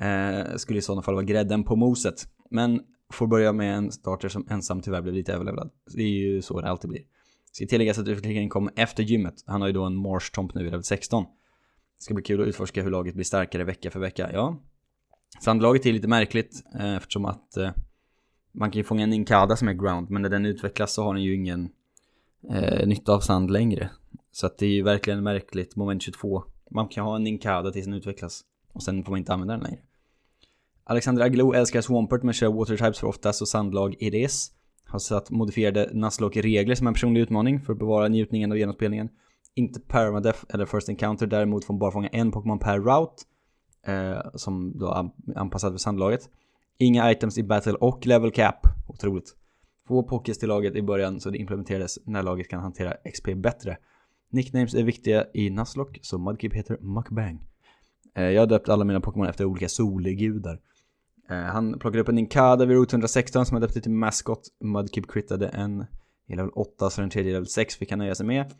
Eh, 0.00 0.56
skulle 0.56 0.78
i 0.78 0.82
sådana 0.82 1.02
fall 1.02 1.14
vara 1.14 1.24
grädden 1.24 1.64
på 1.64 1.76
moset. 1.76 2.26
Men 2.50 2.80
får 3.12 3.26
börja 3.26 3.52
med 3.52 3.76
en 3.76 3.92
starter 3.92 4.28
som 4.28 4.46
ensam 4.50 4.80
tyvärr 4.80 5.02
blev 5.02 5.14
lite 5.14 5.32
överlevlad. 5.32 5.70
Det 5.94 6.02
är 6.02 6.08
ju 6.08 6.42
så 6.42 6.60
det 6.60 6.70
alltid 6.70 6.90
blir. 6.90 7.02
Ska 7.52 7.66
tilläggas 7.66 7.98
att 7.98 8.08
utvecklingen 8.08 8.48
kom 8.48 8.70
efter 8.76 9.02
gymmet. 9.02 9.34
Han 9.46 9.60
har 9.60 9.68
ju 9.68 9.74
då 9.74 9.84
en 9.84 9.96
Marsh 9.96 10.32
Tomp 10.32 10.54
nu 10.54 10.60
i 10.60 10.64
level 10.64 10.84
16. 10.84 11.24
Det 11.24 12.04
ska 12.04 12.14
bli 12.14 12.22
kul 12.22 12.40
att 12.40 12.48
utforska 12.48 12.82
hur 12.82 12.90
laget 12.90 13.14
blir 13.14 13.24
starkare 13.24 13.64
vecka 13.64 13.90
för 13.90 14.00
vecka. 14.00 14.30
Ja, 14.32 14.56
Sandlaget 15.40 15.86
är 15.86 15.92
lite 15.92 16.08
märkligt 16.08 16.62
eh, 16.78 16.96
eftersom 16.96 17.24
att 17.24 17.56
eh, 17.56 17.70
man 18.52 18.70
kan 18.70 18.78
ju 18.78 18.84
fånga 18.84 19.02
en 19.02 19.12
Inkada 19.12 19.56
som 19.56 19.68
är 19.68 19.72
ground, 19.72 20.10
men 20.10 20.22
när 20.22 20.28
den 20.28 20.46
utvecklas 20.46 20.92
så 20.92 21.02
har 21.02 21.14
den 21.14 21.22
ju 21.22 21.34
ingen 21.34 21.70
eh, 22.50 22.86
nytta 22.86 23.12
av 23.12 23.20
sand 23.20 23.50
längre. 23.50 23.90
Så 24.32 24.46
att 24.46 24.58
det 24.58 24.66
är 24.66 24.70
ju 24.70 24.82
verkligen 24.82 25.22
märkligt, 25.22 25.76
moment 25.76 26.02
22. 26.02 26.44
Man 26.70 26.88
kan 26.88 27.04
ha 27.04 27.16
en 27.16 27.26
Inkada 27.26 27.70
tills 27.70 27.86
den 27.86 27.94
utvecklas 27.94 28.42
och 28.72 28.82
sen 28.82 29.04
får 29.04 29.10
man 29.12 29.18
inte 29.18 29.32
använda 29.32 29.54
den 29.54 29.62
längre. 29.62 29.80
Alexander 30.84 31.22
Aglo 31.22 31.52
älskar 31.52 31.80
Swampert 31.80 32.22
men 32.22 32.34
kör 32.34 32.52
Water 32.52 32.76
Types 32.76 32.98
för 32.98 33.06
oftast 33.06 33.42
och 33.42 33.48
Sandlag 33.48 33.96
Iris. 33.98 34.52
Har 34.84 34.98
satt 34.98 35.30
modifierade 35.30 35.90
Nuzlocke-regler 35.92 36.74
som 36.74 36.86
en 36.86 36.94
personlig 36.94 37.20
utmaning 37.20 37.60
för 37.60 37.72
att 37.72 37.78
bevara 37.78 38.08
njutningen 38.08 38.52
av 38.52 38.58
genomspelningen. 38.58 39.08
Inte 39.54 39.80
permadeath 39.80 40.44
eller 40.48 40.66
first 40.66 40.88
encounter, 40.88 41.26
däremot 41.26 41.64
får 41.64 41.74
man 41.74 41.78
bara 41.78 41.90
fånga 41.90 42.08
en 42.08 42.32
Pokémon 42.32 42.58
per 42.58 42.78
route. 42.78 43.22
Eh, 43.86 44.30
som 44.34 44.78
då 44.78 44.86
är 44.86 45.10
anpassad 45.38 45.72
för 45.72 45.78
sandlaget. 45.78 46.30
Inga 46.82 47.10
items 47.10 47.38
i 47.38 47.42
battle 47.42 47.72
och 47.72 48.06
level 48.06 48.30
cap. 48.30 48.66
Otroligt. 48.86 49.36
Få 49.88 50.02
pockets 50.02 50.38
till 50.38 50.48
laget 50.48 50.74
i 50.74 50.82
början 50.82 51.20
så 51.20 51.30
det 51.30 51.38
implementerades 51.38 51.98
när 52.06 52.22
laget 52.22 52.48
kan 52.48 52.60
hantera 52.60 52.96
XP 53.12 53.28
bättre. 53.36 53.76
Nicknames 54.30 54.74
är 54.74 54.82
viktiga 54.82 55.26
i 55.34 55.50
Nuzlocke, 55.50 56.00
så 56.02 56.18
Mudkip 56.18 56.52
heter 56.52 56.78
Muckbang. 56.80 57.40
Eh, 58.16 58.24
jag 58.24 58.42
har 58.42 58.46
döpt 58.46 58.68
alla 58.68 58.84
mina 58.84 59.00
Pokémon 59.00 59.26
efter 59.26 59.44
olika 59.44 59.68
solgudar. 59.68 60.60
Eh, 61.30 61.36
han 61.36 61.78
plockade 61.78 62.00
upp 62.00 62.08
en 62.08 62.14
Ninkada 62.14 62.64
vid 62.64 62.76
Route 62.76 62.94
116 62.94 63.46
som 63.46 63.54
han 63.54 63.62
döpte 63.62 63.80
till 63.80 63.90
Mascot. 63.90 64.42
Mudkip 64.60 65.10
crittade 65.12 65.48
en 65.48 65.84
i 66.26 66.36
level 66.36 66.50
8 66.50 66.90
så 66.90 67.00
den 67.00 67.10
tredje 67.10 67.30
i 67.30 67.32
level 67.32 67.48
6 67.48 67.76
fick 67.76 67.90
han 67.90 67.98
nöja 67.98 68.14
sig 68.14 68.26
med. 68.26 68.52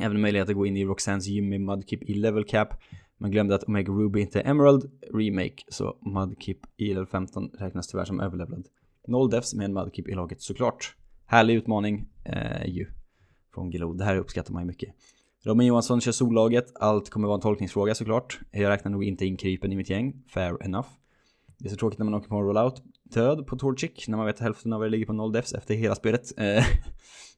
Även 0.00 0.20
möjlighet 0.20 0.48
att 0.48 0.54
gå 0.54 0.66
in 0.66 0.76
i 0.76 0.84
Roxans 0.84 1.26
gym 1.26 1.48
med 1.48 1.60
Mudkip 1.60 2.02
i 2.02 2.14
level 2.14 2.44
cap. 2.44 2.68
Man 3.20 3.30
glömde 3.30 3.54
att 3.54 3.64
Omega 3.64 3.92
Ruby 3.92 4.20
inte 4.20 4.40
är 4.40 4.50
Emerald 4.50 4.90
Remake, 5.14 5.64
så 5.68 5.96
Mudkip 6.00 6.58
i 6.76 6.88
level 6.88 7.06
15 7.06 7.50
räknas 7.58 7.88
tyvärr 7.88 8.04
som 8.04 8.20
överlevlad. 8.20 8.66
Noll 9.06 9.30
defs 9.30 9.54
med 9.54 9.64
en 9.64 9.72
Mudkip 9.72 10.08
i 10.08 10.14
laget 10.14 10.42
såklart. 10.42 10.96
Härlig 11.26 11.54
utmaning 11.54 12.08
eh, 12.24 12.66
ju. 12.66 12.86
Från 13.54 13.70
Gilo. 13.70 13.92
Det 13.92 14.04
här 14.04 14.16
uppskattar 14.16 14.52
man 14.52 14.62
ju 14.62 14.66
mycket. 14.66 14.94
Robin 15.44 15.66
Johansson 15.66 16.00
kör 16.00 16.12
sollaget. 16.12 16.72
Allt 16.74 17.10
kommer 17.10 17.28
vara 17.28 17.34
en 17.34 17.40
tolkningsfråga 17.40 17.94
såklart. 17.94 18.40
Jag 18.50 18.70
räknar 18.70 18.92
nog 18.92 19.04
inte 19.04 19.26
in 19.26 19.36
krypen 19.36 19.72
i 19.72 19.76
mitt 19.76 19.90
gäng. 19.90 20.22
Fair 20.28 20.62
enough. 20.64 20.88
Det 21.58 21.68
är 21.68 21.70
så 21.70 21.76
tråkigt 21.76 21.98
när 21.98 22.04
man 22.04 22.14
åker 22.14 22.28
på 22.28 22.36
en 22.36 22.42
rollout 22.42 22.82
död 23.02 23.46
på 23.46 23.56
Torchic 23.56 24.08
när 24.08 24.16
man 24.16 24.26
vet 24.26 24.34
att 24.34 24.40
hälften 24.40 24.72
av 24.72 24.84
er 24.84 24.88
ligger 24.88 25.06
på 25.06 25.12
noll 25.12 25.32
defs 25.32 25.52
efter 25.52 25.74
hela 25.74 25.94
spelet. 25.94 26.38
Eh, 26.38 26.64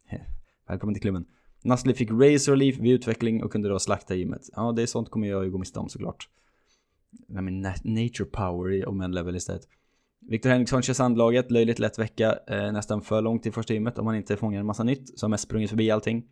välkommen 0.69 0.95
till 0.95 1.03
klubben. 1.03 1.25
Nasli 1.64 1.95
fick 1.95 2.11
Razor 2.11 2.57
Leaf 2.57 2.78
vid 2.78 2.92
utveckling 2.92 3.42
och 3.42 3.52
kunde 3.52 3.69
då 3.69 3.78
slakta 3.78 4.14
gymmet. 4.14 4.42
Ja, 4.57 4.73
det 4.73 4.83
är 4.83 4.87
sånt 4.87 5.11
kommer 5.11 5.28
jag 5.28 5.45
ju 5.45 5.50
gå 5.50 5.59
miste 5.59 5.78
om 5.78 5.88
såklart. 5.88 6.28
Nej 7.28 7.42
men 7.42 7.61
nature 7.85 8.25
power 8.25 8.88
om 8.88 9.00
en 9.00 9.12
level 9.12 9.37
istället. 9.37 9.69
Viktor 10.28 10.50
Henriksson 10.50 10.83
kör 10.83 10.95
sandlaget, 10.95 11.50
löjligt 11.50 11.78
lätt 11.78 11.99
vecka, 11.99 12.38
eh, 12.49 12.73
nästan 12.73 13.02
för 13.02 13.23
långt 13.23 13.42
till 13.42 13.52
första 13.52 13.75
gymmet 13.75 13.99
om 13.99 14.04
man 14.04 14.16
inte 14.16 14.37
fångar 14.37 14.61
en 14.61 14.66
massa 14.66 14.85
nytt. 14.85 15.19
Så 15.19 15.26
har 15.26 15.31
mest 15.31 15.45
sprungit 15.45 15.71
förbi 15.71 15.90
allting. 15.90 16.25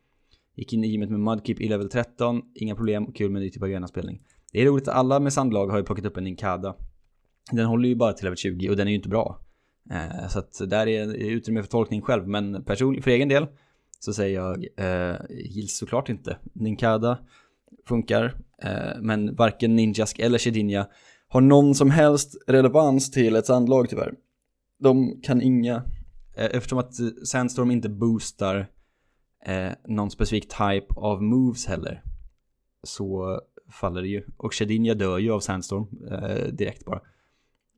Gick 0.56 0.72
in 0.72 0.84
i 0.84 0.88
gymmet 0.88 1.10
med 1.10 1.20
Mudkeep 1.20 1.60
i 1.60 1.68
level 1.68 1.88
13, 1.88 2.42
inga 2.54 2.74
problem, 2.74 3.12
kul 3.12 3.30
med 3.30 3.42
ny 3.42 3.50
typ 3.50 3.62
av 3.62 3.68
genspelning. 3.68 4.22
Det 4.52 4.62
är 4.62 4.66
roligt 4.66 4.88
att 4.88 4.94
alla 4.94 5.20
med 5.20 5.32
sandlag 5.32 5.66
har 5.66 5.78
ju 5.78 5.84
plockat 5.84 6.04
upp 6.04 6.16
en 6.16 6.24
Ninkada. 6.24 6.76
Den 7.52 7.66
håller 7.66 7.88
ju 7.88 7.94
bara 7.94 8.12
till 8.12 8.24
level 8.24 8.36
20 8.36 8.70
och 8.70 8.76
den 8.76 8.86
är 8.86 8.90
ju 8.90 8.96
inte 8.96 9.08
bra. 9.08 9.40
Eh, 9.90 10.28
så 10.28 10.38
att 10.38 10.60
där 10.66 10.86
är 10.86 11.14
utrymme 11.14 11.62
för 11.62 11.70
tolkning 11.70 12.02
själv, 12.02 12.28
men 12.28 12.64
personligen, 12.64 13.02
för 13.02 13.10
egen 13.10 13.28
del 13.28 13.46
så 14.00 14.12
säger 14.12 14.40
jag 14.40 14.66
eh, 14.76 15.16
gills 15.30 15.76
såklart 15.76 16.08
inte. 16.08 16.38
Ninkada 16.52 17.18
funkar, 17.88 18.36
eh, 18.62 19.00
men 19.00 19.34
varken 19.34 19.76
Ninjask 19.76 20.18
eller 20.18 20.38
Shedinja 20.38 20.86
har 21.28 21.40
någon 21.40 21.74
som 21.74 21.90
helst 21.90 22.36
relevans 22.46 23.10
till 23.10 23.36
ett 23.36 23.46
sandlag 23.46 23.88
tyvärr. 23.88 24.14
De 24.78 25.20
kan 25.22 25.42
inga, 25.42 25.76
eh, 26.36 26.48
eftersom 26.52 26.78
att 26.78 26.94
Sandstorm 27.26 27.70
inte 27.70 27.88
boostar 27.88 28.66
eh, 29.46 29.72
någon 29.88 30.10
specifik 30.10 30.48
type 30.48 30.86
av 30.96 31.22
moves 31.22 31.66
heller, 31.66 32.02
så 32.82 33.40
faller 33.80 34.02
det 34.02 34.08
ju. 34.08 34.22
Och 34.36 34.54
Shedinja 34.54 34.94
dör 34.94 35.18
ju 35.18 35.30
av 35.30 35.40
Sandstorm 35.40 35.86
eh, 36.10 36.52
direkt 36.52 36.84
bara. 36.84 37.00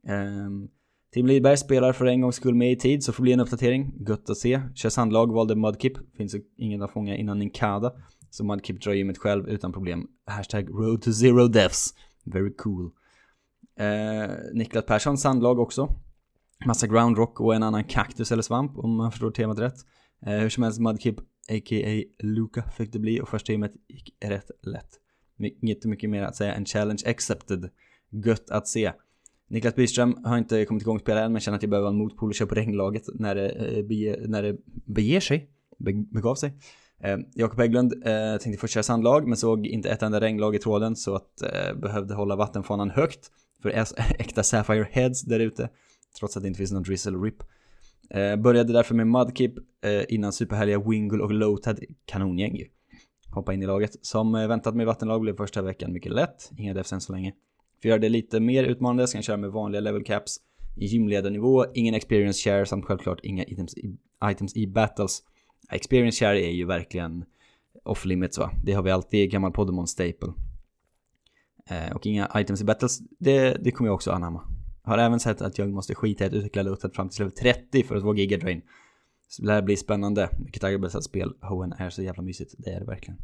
Ehm, 0.09 0.69
Tim 1.13 1.27
Lidberg 1.27 1.57
spelar 1.57 1.93
för 1.93 2.07
en 2.07 2.21
gångs 2.21 2.37
skull 2.37 2.55
med 2.55 2.73
i 2.73 2.77
tid, 2.77 3.05
så 3.05 3.13
får 3.13 3.23
bli 3.23 3.33
en 3.33 3.41
uppdatering. 3.41 3.95
Gött 4.09 4.31
att 4.31 4.37
se. 4.37 4.61
Kör 4.75 4.89
sandlag, 4.89 5.33
valde 5.33 5.57
Mudkip. 5.57 6.17
Finns 6.17 6.37
ingen 6.57 6.83
att 6.83 6.91
fånga 6.91 7.17
innan 7.17 7.39
Ninkada. 7.39 7.93
Så 8.31 8.45
Mudkip 8.45 8.83
drar 8.83 8.93
gymmet 8.93 9.19
själv 9.19 9.49
utan 9.49 9.73
problem. 9.73 10.07
Hashtag 10.27 10.71
road 10.71 11.03
to 11.03 11.13
zero 11.13 11.49
deaths. 11.49 11.95
Very 12.25 12.55
cool. 12.57 12.91
Eh, 13.79 14.31
Niklas 14.53 14.87
Persson, 14.87 15.19
sandlag 15.19 15.59
också. 15.59 15.89
Massa 16.67 16.87
groundrock 16.87 17.41
och 17.41 17.55
en 17.55 17.63
annan 17.63 17.85
kaktus 17.85 18.33
eller 18.33 18.43
svamp 18.43 18.79
om 18.79 18.97
man 18.97 19.11
förstår 19.11 19.31
temat 19.31 19.59
rätt. 19.59 19.77
Eh, 20.27 20.33
hur 20.33 20.49
som 20.49 20.63
helst, 20.63 20.81
Mudkip, 20.81 21.19
a.k.a. 21.49 22.03
Luca, 22.23 22.63
fick 22.63 22.93
det 22.93 22.99
bli 22.99 23.21
och 23.21 23.29
första 23.29 23.53
gymmet 23.53 23.73
gick 23.89 24.17
rätt 24.25 24.51
lätt. 24.63 24.91
Inget 25.63 25.85
mycket 25.85 26.11
mer 26.11 26.23
att 26.23 26.37
säga 26.37 26.55
än 26.55 26.65
challenge 26.65 27.03
accepted. 27.07 27.71
Gött 28.11 28.51
att 28.51 28.69
se. 28.69 28.93
Niklas 29.53 29.75
Byström 29.75 30.25
har 30.25 30.39
inte 30.39 30.65
kommit 30.65 30.83
igång 30.83 30.99
spela 30.99 31.21
än 31.21 31.33
men 31.33 31.41
känner 31.41 31.57
att 31.57 31.63
jag 31.63 31.71
behöver 31.71 31.89
en 31.89 31.97
motpol 31.97 32.29
och 32.29 32.35
köra 32.35 32.49
på 32.49 32.55
regnlaget 32.55 33.03
när 33.15 33.37
eh, 33.37 33.75
det, 33.75 33.83
bege, 33.83 34.17
när 34.27 34.43
det 34.43 34.57
beger 34.85 35.21
sig, 35.21 35.49
begav 36.11 36.35
sig. 36.35 36.53
Eh, 37.01 37.19
Jakob 37.35 37.59
Hägglund 37.59 37.93
eh, 37.93 38.37
tänkte 38.41 38.61
först 38.61 38.75
köra 38.75 38.83
sandlag 38.83 39.29
men 39.29 39.37
såg 39.37 39.67
inte 39.67 39.91
ett 39.91 40.03
enda 40.03 40.21
regnlag 40.21 40.55
i 40.55 40.59
tråden 40.59 40.97
så 40.97 41.15
att 41.15 41.43
eh, 41.43 41.75
behövde 41.75 42.15
hålla 42.15 42.37
vattenfanan 42.37 42.91
högt 42.91 43.31
för 43.63 43.71
äkta 44.19 44.43
Sapphire 44.43 44.89
Heads 44.91 45.23
där 45.23 45.41
ute. 45.41 45.69
Trots 46.19 46.37
att 46.37 46.43
det 46.43 46.49
inte 46.49 46.59
finns 46.59 46.73
någon 46.73 46.83
drizzle 46.83 47.19
rip. 47.19 47.43
Eh, 48.11 48.37
började 48.37 48.73
därför 48.73 48.95
med 48.95 49.07
Mudkip 49.07 49.55
eh, 49.85 50.03
innan 50.09 50.33
superhärliga 50.33 50.81
Wingle 50.81 51.23
och 51.23 51.33
Lotad 51.33 51.77
kanongäng 52.05 52.57
ju. 52.57 52.67
Hoppa 53.31 53.55
in 53.55 53.63
i 53.63 53.67
laget. 53.67 53.97
Som 54.03 54.35
eh, 54.35 54.49
väntat 54.49 54.77
med 54.77 54.87
vattenlag 54.87 55.21
blev 55.21 55.37
första 55.37 55.63
veckan 55.63 55.93
mycket 55.93 56.13
lätt. 56.13 56.51
Inga 56.59 56.75
defs 56.75 56.93
än 56.93 57.01
så 57.01 57.13
länge. 57.13 57.33
För 57.83 57.89
att 57.89 57.91
göra 57.91 57.99
det 57.99 58.09
lite 58.09 58.41
mer 58.41 58.65
utmanande 58.65 59.07
ska 59.07 59.19
jag 59.19 59.25
köra 59.25 59.37
med 59.37 59.51
vanliga 59.51 59.81
level 59.81 60.05
caps 60.05 60.41
i 60.77 60.87
gymledarnivå, 60.87 61.67
ingen 61.75 61.95
experience 61.95 62.51
share 62.51 62.67
samt 62.67 62.85
självklart 62.85 63.21
inga 63.23 63.45
items 63.45 63.75
i, 63.75 63.97
items 64.25 64.57
i 64.57 64.67
battles. 64.67 65.23
Experience 65.71 66.25
share 66.25 66.41
är 66.41 66.51
ju 66.51 66.65
verkligen 66.65 67.25
off 67.85 68.05
limits 68.05 68.39
va? 68.39 68.51
Det 68.65 68.73
har 68.73 68.83
vi 68.83 68.91
alltid 68.91 69.21
i 69.21 69.27
gammal 69.27 69.53
Podemon 69.53 69.87
staple. 69.87 70.33
Eh, 71.71 71.97
och 71.97 72.07
inga 72.07 72.31
items 72.37 72.61
i 72.61 72.65
battles, 72.65 72.99
det, 73.19 73.57
det 73.65 73.71
kommer 73.71 73.89
jag 73.89 73.95
också 73.95 74.11
anamma. 74.11 74.43
Har 74.83 74.99
även 74.99 75.21
sett 75.21 75.43
att 75.43 75.59
jag 75.59 75.71
måste 75.71 75.95
skita 75.95 76.25
i 76.25 76.27
att 76.27 76.33
utveckla 76.33 76.63
lutet 76.63 76.95
fram 76.95 77.09
till 77.09 77.19
level 77.19 77.37
30 77.37 77.83
för 77.83 77.97
att 77.97 78.03
få 78.03 78.17
gigadrain. 78.17 78.63
Så 79.29 79.43
det 79.43 79.53
här 79.53 79.63
blir 79.63 79.77
spännande. 79.77 80.29
Vilket 80.39 80.65
arbetat 80.65 81.05
spel. 81.05 81.35
Hoen 81.41 81.73
är 81.73 81.91
så 81.91 82.03
jävla 82.03 82.23
mysigt. 82.23 82.55
Det 82.59 82.71
är 82.71 82.81
det 82.81 82.87
verkligen. 82.87 83.19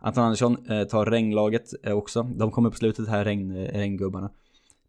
Anton 0.00 0.24
Andersson 0.24 0.66
eh, 0.70 0.84
tar 0.84 1.06
regnlaget 1.06 1.70
eh, 1.82 1.92
också. 1.92 2.22
De 2.22 2.50
kommer 2.50 2.70
på 2.70 2.76
slutet 2.76 3.08
här, 3.08 3.24
regn, 3.24 3.56
eh, 3.56 3.78
regngubbarna. 3.78 4.30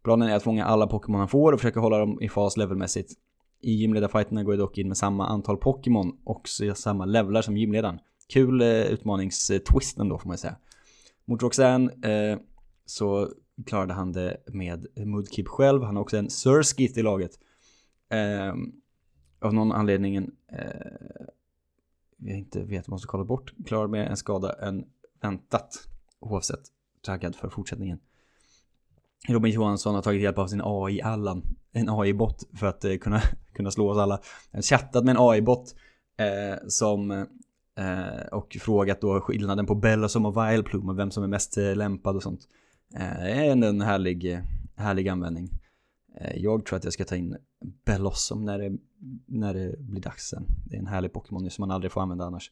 Planen 0.02 0.28
är 0.28 0.36
att 0.36 0.42
fånga 0.42 0.64
alla 0.64 0.86
Pokémon 0.86 1.18
han 1.18 1.28
får 1.28 1.52
och 1.52 1.60
försöka 1.60 1.80
hålla 1.80 1.98
dem 1.98 2.18
i 2.22 2.28
fas 2.28 2.56
levelmässigt. 2.56 3.12
I 3.60 3.72
gymledarfighterna 3.72 4.44
går 4.44 4.54
jag 4.54 4.58
dock 4.58 4.78
in 4.78 4.88
med 4.88 4.96
samma 4.96 5.26
antal 5.26 5.56
Pokémon 5.56 6.16
och 6.24 6.48
samma 6.74 7.04
levlar 7.04 7.42
som 7.42 7.56
gymledaren. 7.56 7.98
Kul 8.28 8.62
utmaningstwist 8.62 9.98
ändå 9.98 10.18
får 10.18 10.28
man 10.28 10.38
säga. 10.38 10.56
Mot 11.24 11.42
Roxanne 11.42 11.92
eh, 11.92 12.38
så 12.86 13.28
klarade 13.66 13.92
han 13.92 14.12
det 14.12 14.36
med 14.46 14.86
Mudkip 14.96 15.48
själv. 15.48 15.82
Han 15.82 15.96
har 15.96 16.02
också 16.02 16.16
en 16.16 16.30
Surskit 16.30 16.96
i 16.96 17.02
laget. 17.02 17.38
Eh, 18.08 18.54
av 19.40 19.54
någon 19.54 19.72
anledning 19.72 20.16
eh, 20.16 20.26
jag 22.16 22.38
inte 22.38 22.64
vet, 22.64 22.88
måste 22.88 23.06
kolla 23.06 23.24
bort, 23.24 23.52
klarar 23.66 23.88
mer 23.88 24.04
en 24.04 24.16
skada 24.16 24.52
än 24.52 24.84
väntat. 25.22 25.88
Oavsett, 26.20 26.60
taggad 27.02 27.36
för 27.36 27.48
fortsättningen. 27.48 27.98
Robin 29.28 29.52
Johansson 29.52 29.94
har 29.94 30.02
tagit 30.02 30.22
hjälp 30.22 30.38
av 30.38 30.46
sin 30.46 30.60
AI-Allan, 30.64 31.42
en 31.72 31.88
AI-bot 31.88 32.48
för 32.58 32.66
att 32.66 32.84
eh, 32.84 32.96
kunna, 32.96 33.20
kunna 33.54 33.70
slå 33.70 33.90
oss 33.90 33.98
alla. 33.98 34.14
Han 34.14 34.58
har 34.58 34.62
chattat 34.62 35.04
med 35.04 35.16
en 35.16 35.22
AI-bot 35.22 35.74
eh, 36.16 36.58
som 36.68 37.10
eh, 37.78 38.26
och 38.32 38.56
frågat 38.60 39.00
då 39.00 39.20
skillnaden 39.20 39.66
på 39.66 39.74
Bellosom 39.74 40.26
och 40.26 40.36
Vileplume 40.36 40.90
och 40.90 40.98
vem 40.98 41.10
som 41.10 41.22
är 41.22 41.28
mest 41.28 41.58
eh, 41.58 41.76
lämpad 41.76 42.16
och 42.16 42.22
sånt. 42.22 42.40
Eh, 42.94 43.22
det 43.22 43.30
är 43.30 43.52
ändå 43.52 43.66
en 43.66 43.80
härlig, 43.80 44.32
eh, 44.32 44.40
härlig 44.76 45.08
användning. 45.08 45.50
Eh, 46.20 46.36
jag 46.36 46.66
tror 46.66 46.76
att 46.76 46.84
jag 46.84 46.92
ska 46.92 47.04
ta 47.04 47.16
in 47.16 47.36
Belossom 47.84 48.44
när 48.44 48.58
det, 48.58 48.78
när 49.26 49.54
det 49.54 49.76
blir 49.78 50.00
dags 50.00 50.28
sen. 50.28 50.46
Det 50.66 50.76
är 50.76 50.80
en 50.80 50.86
härlig 50.86 51.12
Pokémon 51.12 51.50
som 51.50 51.62
man 51.62 51.70
aldrig 51.70 51.92
får 51.92 52.00
använda 52.00 52.24
annars. 52.24 52.50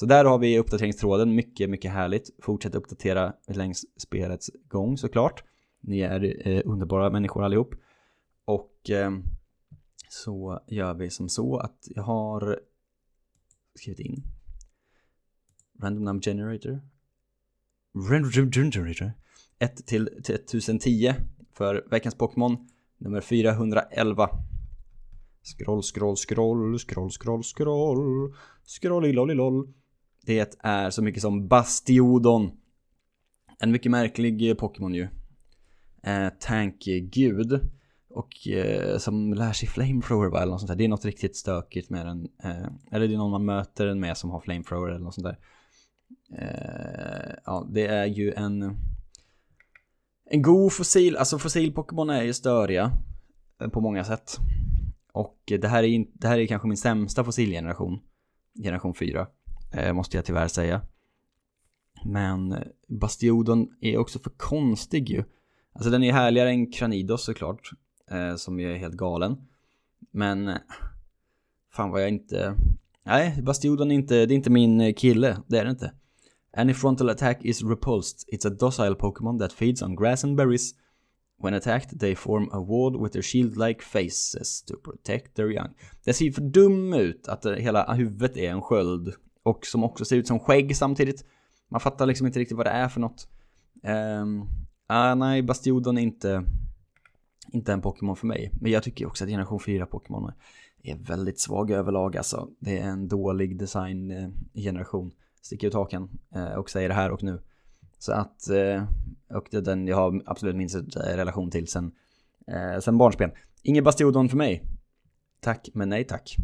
Så 0.00 0.06
där 0.06 0.24
har 0.24 0.38
vi 0.38 0.58
uppdateringstråden, 0.58 1.34
mycket, 1.34 1.70
mycket 1.70 1.92
härligt. 1.92 2.30
Fortsätt 2.42 2.74
uppdatera 2.74 3.32
längs 3.48 3.84
spelets 3.96 4.50
gång 4.68 4.98
såklart. 4.98 5.44
Ni 5.80 6.00
är 6.00 6.48
eh, 6.48 6.62
underbara 6.64 7.10
människor 7.10 7.44
allihop. 7.44 7.74
Och 8.44 8.90
eh, 8.90 9.10
så 10.08 10.60
gör 10.66 10.94
vi 10.94 11.10
som 11.10 11.28
så 11.28 11.56
att 11.56 11.88
jag 11.90 12.02
har 12.02 12.60
skrivit 13.74 14.00
in 14.00 14.22
Random 15.82 16.04
number 16.04 16.22
generator. 16.22 16.80
Random 18.10 18.52
generator. 18.52 19.12
1 19.58 19.86
till 19.86 20.08
1010 20.08 21.14
för 21.52 21.86
veckans 21.90 22.14
Pokémon. 22.14 22.68
Nummer 22.98 23.20
411 23.20 24.30
Scroll, 25.42 25.82
scroll, 25.82 26.16
scroll, 26.16 26.78
scroll, 26.78 27.10
scroll, 27.10 27.42
scroll 27.42 28.34
Scrollilolilol 28.64 29.74
det 30.26 30.56
är 30.60 30.90
så 30.90 31.02
mycket 31.02 31.22
som 31.22 31.48
Bastiodon 31.48 32.50
En 33.58 33.70
mycket 33.70 33.90
märklig 33.90 34.50
eh, 34.50 34.54
Pokémon 34.54 34.94
ju 34.94 35.08
eh, 36.02 36.28
Tankgud 36.40 37.70
och 38.10 38.48
eh, 38.48 38.98
som 38.98 39.34
lär 39.34 39.52
sig 39.52 39.68
flamethrower 39.68 40.42
eller 40.42 40.52
något 40.52 40.60
sånt 40.60 40.68
där. 40.68 40.76
Det 40.76 40.84
är 40.84 40.88
något 40.88 41.04
riktigt 41.04 41.36
stökigt 41.36 41.90
med 41.90 42.06
den. 42.06 42.28
Eh, 42.42 42.66
eller 42.90 43.08
det 43.08 43.14
är 43.14 43.18
någon 43.18 43.30
man 43.30 43.44
möter 43.44 43.86
den 43.86 44.00
med 44.00 44.16
som 44.16 44.30
har 44.30 44.40
flamethrower 44.40 44.88
eller 44.88 45.04
något 45.04 45.14
sånt 45.14 45.26
där. 45.26 45.38
Eh, 46.38 47.34
ja, 47.44 47.66
det 47.70 47.86
är 47.86 48.06
ju 48.06 48.32
en 48.32 48.76
en 50.32 50.42
god 50.42 50.72
fossil, 50.72 51.16
alltså 51.16 51.38
fossil-Pokémon 51.38 52.10
är 52.10 52.22
ju 52.22 52.32
störiga 52.32 52.92
eh, 53.60 53.68
på 53.68 53.80
många 53.80 54.04
sätt. 54.04 54.36
Och 55.12 55.38
det 55.46 55.68
här 55.68 55.82
är, 55.82 56.06
det 56.12 56.28
här 56.28 56.38
är 56.38 56.46
kanske 56.46 56.68
min 56.68 56.76
sämsta 56.76 57.24
fossilgeneration. 57.24 58.00
Generation 58.62 58.94
4, 58.94 59.26
Eh, 59.72 59.92
måste 59.92 60.16
jag 60.16 60.24
tyvärr 60.24 60.48
säga. 60.48 60.82
Men 62.04 62.56
Bastiodon 62.88 63.68
är 63.80 63.98
också 63.98 64.18
för 64.18 64.30
konstig 64.30 65.08
ju. 65.08 65.24
Alltså 65.72 65.90
den 65.90 66.02
är 66.02 66.12
härligare 66.12 66.50
än 66.50 66.72
Kranidos 66.72 67.24
såklart, 67.24 67.70
eh, 68.10 68.36
som 68.36 68.60
ju 68.60 68.72
är 68.72 68.76
helt 68.76 68.94
galen. 68.94 69.36
Men, 70.10 70.58
fan 71.72 71.90
vad 71.90 72.02
jag 72.02 72.08
inte... 72.08 72.56
Nej, 73.02 73.42
Bastiodon 73.42 73.90
är 73.90 73.94
inte, 73.94 74.26
det 74.26 74.34
är 74.34 74.36
inte 74.36 74.50
min 74.50 74.94
kille, 74.94 75.36
det 75.46 75.58
är 75.58 75.64
det 75.64 75.70
inte. 75.70 75.92
Any 76.56 76.74
frontal 76.74 77.10
attack 77.10 77.44
is 77.44 77.62
repulsed. 77.62 78.28
It's 78.32 78.46
a 78.46 78.50
docile 78.50 78.94
Pokémon 78.94 79.38
that 79.38 79.52
feeds 79.52 79.82
on 79.82 79.96
grass 79.96 80.24
and 80.24 80.36
berries. 80.36 80.74
When 81.42 81.54
attacked, 81.54 82.00
they 82.00 82.14
form 82.14 82.48
a 82.52 82.60
wall 82.60 83.02
with 83.02 83.12
their 83.12 83.22
shield-like 83.22 83.82
faces 83.82 84.62
to 84.62 84.76
protect 84.76 85.34
their 85.34 85.52
young. 85.52 85.74
Det 86.04 86.12
ser 86.12 86.24
ju 86.24 86.32
för 86.32 86.42
dum 86.42 86.94
ut 86.94 87.28
att 87.28 87.46
hela 87.46 87.94
huvudet 87.94 88.36
är 88.36 88.50
en 88.50 88.62
sköld. 88.62 89.14
Och 89.42 89.66
som 89.66 89.84
också 89.84 90.04
ser 90.04 90.16
ut 90.16 90.26
som 90.26 90.38
skägg 90.38 90.76
samtidigt. 90.76 91.24
Man 91.68 91.80
fattar 91.80 92.06
liksom 92.06 92.26
inte 92.26 92.38
riktigt 92.38 92.56
vad 92.56 92.66
det 92.66 92.70
är 92.70 92.88
för 92.88 93.00
något. 93.00 93.28
Um, 93.82 94.48
ah, 94.86 95.14
nej, 95.14 95.42
Bastiodon 95.42 95.98
är 95.98 96.02
inte, 96.02 96.44
inte 97.52 97.72
en 97.72 97.80
Pokémon 97.80 98.16
för 98.16 98.26
mig. 98.26 98.50
Men 98.60 98.72
jag 98.72 98.82
tycker 98.82 99.06
också 99.06 99.24
att 99.24 99.30
generation 99.30 99.60
4 99.60 99.86
Pokémon 99.86 100.32
är 100.82 100.96
väldigt 100.96 101.40
svag 101.40 101.70
överlag 101.70 102.16
alltså. 102.16 102.48
Det 102.58 102.78
är 102.78 102.88
en 102.88 103.08
dålig 103.08 103.58
design-generation. 103.58 105.06
Eh, 105.06 105.12
sticker 105.42 105.66
ut 105.66 105.74
hakan 105.74 106.08
eh, 106.34 106.52
och 106.52 106.70
säger 106.70 106.88
det 106.88 106.94
här 106.94 107.10
och 107.10 107.22
nu. 107.22 107.40
Så 107.98 108.12
att, 108.12 108.48
eh, 108.50 108.84
och 109.36 109.48
det 109.50 109.56
är 109.56 109.62
den 109.62 109.86
jag 109.86 109.96
har 109.96 110.22
absolut 110.26 110.56
minst 110.56 110.96
relation 110.96 111.50
till 111.50 111.68
sen, 111.68 111.92
sen 112.80 112.98
barnsben. 112.98 113.30
Ingen 113.62 113.84
Bastiodon 113.84 114.28
för 114.28 114.36
mig. 114.36 114.64
Tack, 115.40 115.68
men 115.74 115.88
nej 115.88 116.04
tack. 116.04 116.36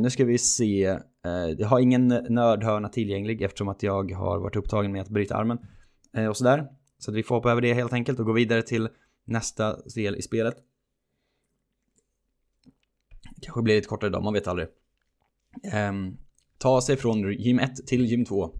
Nu 0.00 0.10
ska 0.10 0.24
vi 0.24 0.38
se, 0.38 0.98
Eh, 1.24 1.50
jag 1.58 1.68
har 1.68 1.80
ingen 1.80 2.08
nördhörna 2.08 2.88
tillgänglig 2.88 3.42
eftersom 3.42 3.68
att 3.68 3.82
jag 3.82 4.12
har 4.12 4.38
varit 4.38 4.56
upptagen 4.56 4.92
med 4.92 5.02
att 5.02 5.08
bryta 5.08 5.36
armen 5.36 5.58
eh, 6.16 6.26
och 6.26 6.36
sådär. 6.36 6.68
Så 6.98 7.12
vi 7.12 7.22
får 7.22 7.34
hoppa 7.34 7.50
över 7.50 7.60
det 7.60 7.74
helt 7.74 7.92
enkelt 7.92 8.20
och 8.20 8.26
gå 8.26 8.32
vidare 8.32 8.62
till 8.62 8.88
nästa 9.24 9.76
del 9.94 10.16
i 10.16 10.22
spelet. 10.22 10.56
Kanske 13.42 13.62
blir 13.62 13.74
lite 13.74 13.88
kortare 13.88 14.08
idag, 14.08 14.22
man 14.22 14.32
vet 14.32 14.46
aldrig. 14.46 14.68
Um, 15.90 16.18
ta 16.58 16.80
sig 16.80 16.96
från 16.96 17.32
gym 17.32 17.58
1 17.58 17.86
till 17.86 18.04
gym 18.04 18.24
2. 18.24 18.50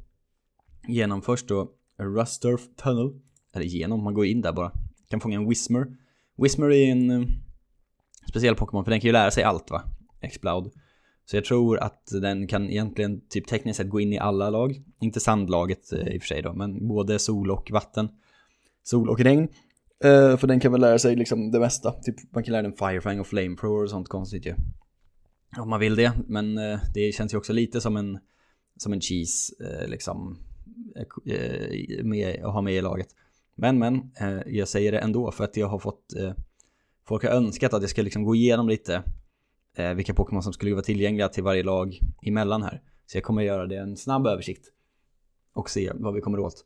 Genom 0.89 1.23
först 1.23 1.49
då 1.49 1.71
Rusturf 1.99 2.61
Tunnel. 2.77 3.21
Eller 3.55 3.67
genom, 3.67 4.05
man 4.05 4.15
går 4.15 4.27
in 4.27 4.41
där 4.41 4.53
bara. 4.53 4.73
Kan 5.09 5.21
fånga 5.21 5.37
en 5.37 5.49
Whismer. 5.49 5.87
Whismer 6.37 6.71
är 6.71 6.93
en 6.93 7.11
uh, 7.11 7.27
speciell 8.29 8.55
Pokémon 8.55 8.85
för 8.85 8.91
den 8.91 9.01
kan 9.01 9.09
ju 9.09 9.13
lära 9.13 9.31
sig 9.31 9.45
allt 9.45 9.71
va? 9.71 9.83
Explode. 10.21 10.71
Så 11.33 11.37
jag 11.37 11.45
tror 11.45 11.79
att 11.79 12.09
den 12.23 12.47
kan 12.47 12.71
egentligen 12.71 13.21
typ 13.29 13.47
tekniskt 13.47 13.77
sett 13.77 13.89
gå 13.89 14.01
in 14.01 14.13
i 14.13 14.19
alla 14.19 14.51
lag. 14.51 14.83
Inte 15.01 15.21
sandlaget 15.21 15.93
eh, 15.93 16.09
i 16.09 16.19
och 16.19 16.23
för 16.23 16.27
sig 16.27 16.43
då, 16.43 16.53
men 16.53 16.89
både 16.89 17.19
sol 17.19 17.51
och 17.51 17.71
vatten. 17.71 18.09
Sol 18.83 19.09
och 19.09 19.21
regn. 19.21 19.49
Uh, 20.05 20.37
för 20.37 20.47
den 20.47 20.61
kan 20.61 20.73
väl 20.73 20.81
lära 20.81 20.99
sig 20.99 21.17
liksom 21.17 21.51
det 21.51 21.61
mesta. 21.61 21.93
Typ 21.93 22.17
man 22.35 22.45
kan 22.45 22.53
lära 22.53 22.63
den 22.63 22.73
Firefang 22.73 23.21
och 23.21 23.27
Flamethrower 23.27 23.83
och 23.83 23.91
sånt 23.91 24.09
konstigt 24.09 24.47
ju. 24.47 24.55
Om 25.59 25.71
man 25.71 25.81
vill 25.81 25.97
det, 25.97 26.13
men 26.27 26.59
uh, 26.59 26.79
det 26.95 27.15
känns 27.15 27.35
ju 27.35 27.39
också 27.39 27.53
lite 27.53 27.81
som 27.81 27.97
en 27.97 28.19
som 28.77 28.93
en 28.93 29.01
cheese 29.01 29.53
uh, 29.61 29.89
liksom 29.89 30.39
med, 32.03 32.45
att 32.45 32.53
ha 32.53 32.61
med 32.63 32.75
i 32.75 32.81
laget. 32.81 33.09
Men 33.55 33.79
men, 33.79 34.11
jag 34.47 34.69
säger 34.69 34.93
det 34.93 34.99
ändå 34.99 35.33
för 35.33 35.45
att 35.45 35.57
jag 35.57 35.67
har 35.67 35.79
fått 35.79 36.15
Folk 37.05 37.25
har 37.25 37.31
önskat 37.31 37.75
att 37.75 37.83
jag 37.83 37.91
ska 37.91 38.03
liksom 38.03 38.25
gå 38.25 38.35
igenom 38.35 38.69
lite 38.69 39.03
Eh, 39.77 39.95
vilka 39.95 40.15
Pokémon 40.15 40.43
som 40.43 40.53
skulle 40.53 40.73
vara 40.73 40.83
tillgängliga 40.83 41.29
till 41.29 41.43
varje 41.43 41.63
lag 41.63 41.99
emellan 42.23 42.63
här. 42.63 42.83
Så 43.07 43.17
jag 43.17 43.25
kommer 43.25 43.43
göra 43.43 43.67
det 43.67 43.77
en 43.77 43.97
snabb 43.97 44.27
översikt 44.27 44.69
och 45.55 45.71
se 45.71 45.93
vad 45.95 46.15
vi 46.15 46.21
kommer 46.21 46.39
åt. 46.39 46.65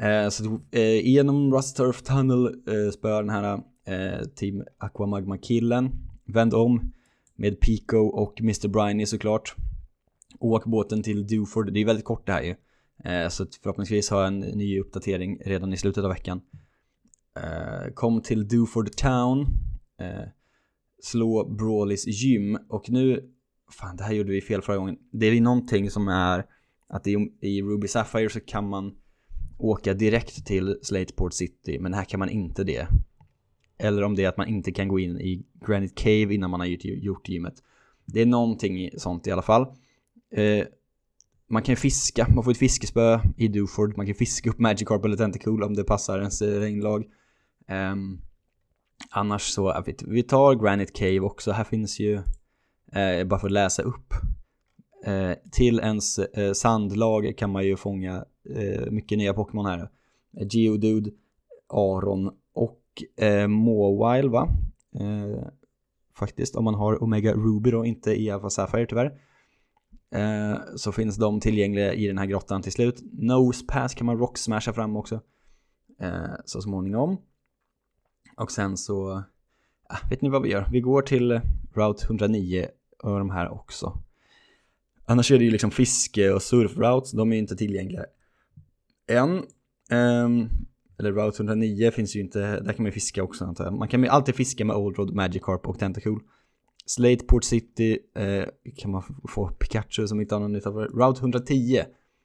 Eh, 0.00 0.28
så 0.28 0.60
eh, 0.70 1.06
genom 1.06 1.54
Rust 1.54 1.76
Turf 1.76 2.02
Tunnel 2.02 2.46
eh, 2.46 2.90
spöar 2.92 3.22
den 3.22 3.30
här 3.30 3.60
eh, 3.86 4.26
Team 4.34 4.64
Aquamagma-killen. 4.78 5.90
Vänd 6.24 6.54
om 6.54 6.92
med 7.36 7.60
Pico 7.60 7.96
och 7.96 8.40
Mr. 8.40 8.68
Briny 8.68 9.06
såklart. 9.06 9.54
Åk 10.38 10.64
båten 10.64 11.02
till 11.02 11.26
Duford, 11.26 11.72
det 11.72 11.80
är 11.80 11.84
väldigt 11.84 12.04
kort 12.04 12.26
det 12.26 12.32
här 12.32 12.42
ju. 12.42 12.54
Eh, 13.04 13.28
så 13.28 13.46
förhoppningsvis 13.62 14.10
har 14.10 14.18
jag 14.18 14.28
en 14.28 14.40
ny 14.40 14.80
uppdatering 14.80 15.38
redan 15.44 15.72
i 15.72 15.76
slutet 15.76 16.04
av 16.04 16.10
veckan. 16.10 16.40
Eh, 17.36 17.92
kom 17.94 18.22
till 18.22 18.48
Duford 18.48 18.90
Town. 18.92 19.46
Eh, 20.00 20.28
Slå 21.02 21.48
Brawlys 21.48 22.06
gym 22.06 22.58
och 22.68 22.90
nu, 22.90 23.30
fan 23.80 23.96
det 23.96 24.04
här 24.04 24.12
gjorde 24.12 24.32
vi 24.32 24.40
fel 24.40 24.62
förra 24.62 24.76
gången. 24.76 24.96
Det 25.12 25.26
är 25.26 25.40
någonting 25.40 25.90
som 25.90 26.08
är 26.08 26.44
att 26.88 27.06
i, 27.06 27.32
i 27.40 27.62
Ruby 27.62 27.88
Sapphire 27.88 28.28
så 28.28 28.40
kan 28.40 28.68
man 28.68 28.94
åka 29.58 29.94
direkt 29.94 30.46
till 30.46 30.78
Slateport 30.82 31.32
City, 31.32 31.78
men 31.78 31.94
här 31.94 32.04
kan 32.04 32.20
man 32.20 32.28
inte 32.28 32.64
det. 32.64 32.86
Eller 33.78 34.02
om 34.02 34.14
det 34.14 34.24
är 34.24 34.28
att 34.28 34.36
man 34.36 34.48
inte 34.48 34.72
kan 34.72 34.88
gå 34.88 34.98
in 34.98 35.20
i 35.20 35.46
Granite 35.66 35.94
Cave 36.02 36.34
innan 36.34 36.50
man 36.50 36.60
har 36.60 36.66
gjort 36.66 37.28
gymmet. 37.28 37.54
Det 38.04 38.22
är 38.22 38.26
någonting 38.26 38.90
sånt 38.96 39.26
i 39.26 39.30
alla 39.30 39.42
fall. 39.42 39.62
Eh, 40.32 40.66
man 41.48 41.62
kan 41.62 41.76
fiska, 41.76 42.26
man 42.34 42.44
får 42.44 42.50
ett 42.50 42.58
fiskespö 42.58 43.20
i 43.36 43.48
Duford, 43.48 43.96
man 43.96 44.06
kan 44.06 44.14
fiska 44.14 44.50
upp 44.50 44.58
Magikarp 44.58 45.04
eller 45.04 45.16
Tentacool 45.16 45.62
om 45.62 45.74
det 45.74 45.84
passar 45.84 46.18
ens 46.18 46.42
regnlag. 46.42 47.04
Eh, 47.68 47.96
annars 49.10 49.42
så, 49.42 49.84
vi 50.06 50.22
tar 50.22 50.54
Granite 50.54 50.92
Cave 50.92 51.20
också, 51.20 51.52
här 51.52 51.64
finns 51.64 52.00
ju, 52.00 52.14
eh, 52.92 53.24
bara 53.26 53.40
för 53.40 53.46
att 53.46 53.52
läsa 53.52 53.82
upp. 53.82 54.14
Eh, 55.04 55.32
till 55.52 55.80
ens 55.80 56.18
eh, 56.18 56.52
sandlag 56.52 57.34
kan 57.38 57.50
man 57.50 57.66
ju 57.66 57.76
fånga 57.76 58.24
eh, 58.54 58.90
mycket 58.90 59.18
nya 59.18 59.34
Pokémon 59.34 59.66
här. 59.66 59.90
Geodude, 60.32 61.10
Aron 61.68 62.30
och 62.52 62.82
eh, 63.16 63.48
Mawile 63.48 64.28
va? 64.28 64.48
Eh, 65.00 65.48
faktiskt, 66.18 66.56
om 66.56 66.64
man 66.64 66.74
har 66.74 67.02
Omega 67.02 67.34
Ruby 67.34 67.70
då, 67.70 67.84
inte 67.84 68.20
i 68.20 68.30
Alpha 68.30 68.50
Sapphire 68.50 68.86
tyvärr. 68.86 69.20
Eh, 70.14 70.58
så 70.76 70.92
finns 70.92 71.16
de 71.16 71.40
tillgängliga 71.40 71.94
i 71.94 72.06
den 72.06 72.18
här 72.18 72.26
grottan 72.26 72.62
till 72.62 72.72
slut. 72.72 73.02
Nose 73.12 73.64
Pass 73.66 73.94
kan 73.94 74.06
man 74.06 74.18
rock 74.18 74.38
smasha 74.38 74.72
fram 74.72 74.96
också. 74.96 75.20
Eh, 76.00 76.34
så 76.44 76.62
småningom. 76.62 77.16
Och 78.38 78.52
sen 78.52 78.76
så, 78.76 79.22
vet 80.10 80.22
ni 80.22 80.28
vad 80.28 80.42
vi 80.42 80.50
gör? 80.50 80.68
Vi 80.72 80.80
går 80.80 81.02
till 81.02 81.40
Route 81.74 82.04
109 82.04 82.68
och 83.02 83.18
de 83.18 83.30
här 83.30 83.48
också. 83.48 83.98
Annars 85.04 85.32
är 85.32 85.38
det 85.38 85.44
ju 85.44 85.50
liksom 85.50 85.70
fiske 85.70 86.32
och 86.32 86.42
surfroutes, 86.42 87.12
de 87.12 87.30
är 87.32 87.36
ju 87.36 87.40
inte 87.40 87.56
tillgängliga 87.56 88.04
än. 89.08 89.30
Um, 89.90 90.48
eller 90.98 91.12
Route 91.12 91.42
109 91.42 91.90
finns 91.90 92.16
ju 92.16 92.20
inte, 92.20 92.40
där 92.60 92.72
kan 92.72 92.82
man 92.82 92.86
ju 92.86 92.92
fiska 92.92 93.22
också 93.22 93.44
antar 93.44 93.64
jag. 93.64 93.74
Man 93.74 93.88
kan 93.88 94.02
ju 94.02 94.08
alltid 94.08 94.34
fiska 94.34 94.64
med 94.64 94.76
Old 94.76 94.98
Road, 94.98 95.14
Magikarp 95.14 95.66
och 95.66 95.78
Tentacool. 95.78 96.22
Slateport 96.86 97.44
City 97.44 97.98
eh, 98.14 98.44
kan 98.76 98.90
man 98.90 99.02
få 99.28 99.48
Pikachu 99.48 100.06
som 100.06 100.20
inte 100.20 100.34
har 100.34 100.40
någon 100.40 100.52
nytta 100.52 100.72
för. 100.72 100.88
Route 100.88 101.20
110 101.20 101.82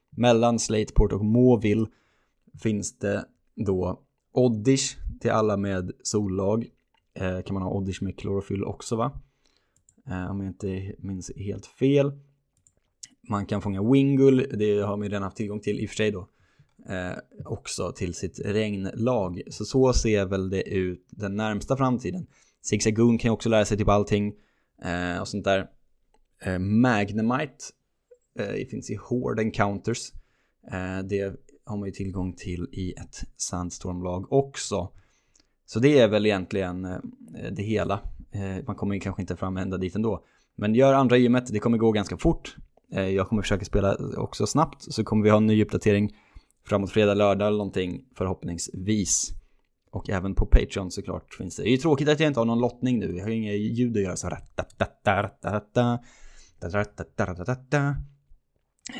mellan 0.09 0.59
Slateport 0.59 1.11
och 1.11 1.25
Moville 1.25 1.85
finns 2.61 2.97
det 2.99 3.25
då 3.55 4.02
Oddish 4.33 4.97
till 5.19 5.31
alla 5.31 5.57
med 5.57 5.91
sollag. 6.03 6.65
Eh, 7.13 7.41
kan 7.41 7.53
man 7.53 7.63
ha 7.63 7.71
Oddish 7.71 8.03
med 8.03 8.19
klorofyll 8.19 8.63
också 8.63 8.95
va? 8.95 9.21
Eh, 10.07 10.31
om 10.31 10.41
jag 10.41 10.49
inte 10.49 10.95
minns 10.97 11.31
helt 11.35 11.65
fel. 11.65 12.11
Man 13.29 13.45
kan 13.45 13.61
fånga 13.61 13.91
Wingull, 13.91 14.47
det 14.53 14.79
har 14.79 14.97
man 14.97 15.05
ju 15.05 15.09
redan 15.09 15.23
haft 15.23 15.37
tillgång 15.37 15.59
till 15.59 15.79
i 15.79 15.85
och 15.85 15.89
för 15.89 15.95
sig 15.95 16.11
då. 16.11 16.29
Eh, 16.89 17.17
också 17.45 17.91
till 17.91 18.13
sitt 18.13 18.39
regnlag. 18.39 19.41
Så 19.47 19.65
så 19.65 19.93
ser 19.93 20.25
väl 20.25 20.49
det 20.49 20.63
ut 20.63 21.07
den 21.09 21.35
närmsta 21.35 21.77
framtiden. 21.77 22.27
Zigzagoon 22.61 23.17
kan 23.17 23.29
ju 23.29 23.33
också 23.33 23.49
lära 23.49 23.65
sig 23.65 23.77
typ 23.77 23.87
allting 23.87 24.33
eh, 24.83 25.21
och 25.21 25.27
sånt 25.27 25.43
där. 25.43 25.69
Eh, 26.41 26.59
Magnemite 26.59 27.65
eh, 28.39 28.67
finns 28.67 28.89
i 28.89 28.95
Horde 28.95 29.41
Encounters. 29.41 30.11
Eh, 30.71 30.99
det 30.99 31.35
har 31.65 31.77
man 31.77 31.87
ju 31.87 31.91
tillgång 31.91 32.33
till 32.33 32.67
i 32.71 32.91
ett 32.91 33.23
Sandstormlag 33.37 34.33
också. 34.33 34.89
Så 35.65 35.79
det 35.79 35.99
är 35.99 36.07
väl 36.07 36.25
egentligen 36.25 36.85
eh, 36.85 36.97
det 37.51 37.63
hela. 37.63 38.01
Eh, 38.31 38.65
man 38.67 38.75
kommer 38.75 38.95
ju 38.95 39.01
kanske 39.01 39.21
inte 39.21 39.35
fram 39.35 39.57
ända 39.57 39.77
dit 39.77 39.95
ändå. 39.95 40.23
Men 40.55 40.75
gör 40.75 40.93
andra 40.93 41.17
gymmet, 41.17 41.47
det 41.53 41.59
kommer 41.59 41.77
gå 41.77 41.91
ganska 41.91 42.17
fort. 42.17 42.55
Eh, 42.93 43.07
jag 43.07 43.27
kommer 43.27 43.41
försöka 43.41 43.65
spela 43.65 43.97
också 44.17 44.47
snabbt 44.47 44.93
så 44.93 45.03
kommer 45.03 45.23
vi 45.23 45.29
ha 45.29 45.37
en 45.37 45.47
ny 45.47 45.63
uppdatering 45.63 46.15
framåt 46.67 46.91
fredag, 46.91 47.13
lördag 47.13 47.47
eller 47.47 47.57
någonting 47.57 48.05
förhoppningsvis. 48.17 49.29
Och 49.91 50.09
även 50.09 50.35
på 50.35 50.45
Patreon 50.45 50.91
såklart 50.91 51.33
finns 51.33 51.55
det. 51.55 51.63
Det 51.63 51.69
är 51.69 51.71
ju 51.71 51.77
tråkigt 51.77 52.09
att 52.09 52.19
jag 52.19 52.27
inte 52.27 52.39
har 52.39 52.45
någon 52.45 52.59
lottning 52.59 52.99
nu. 52.99 53.15
Jag 53.15 53.23
har 53.23 53.29
ju 53.29 53.35
inga 53.35 53.53
ljud 53.53 53.97
att 53.97 54.03
göra 54.03 54.15
så 54.15 54.29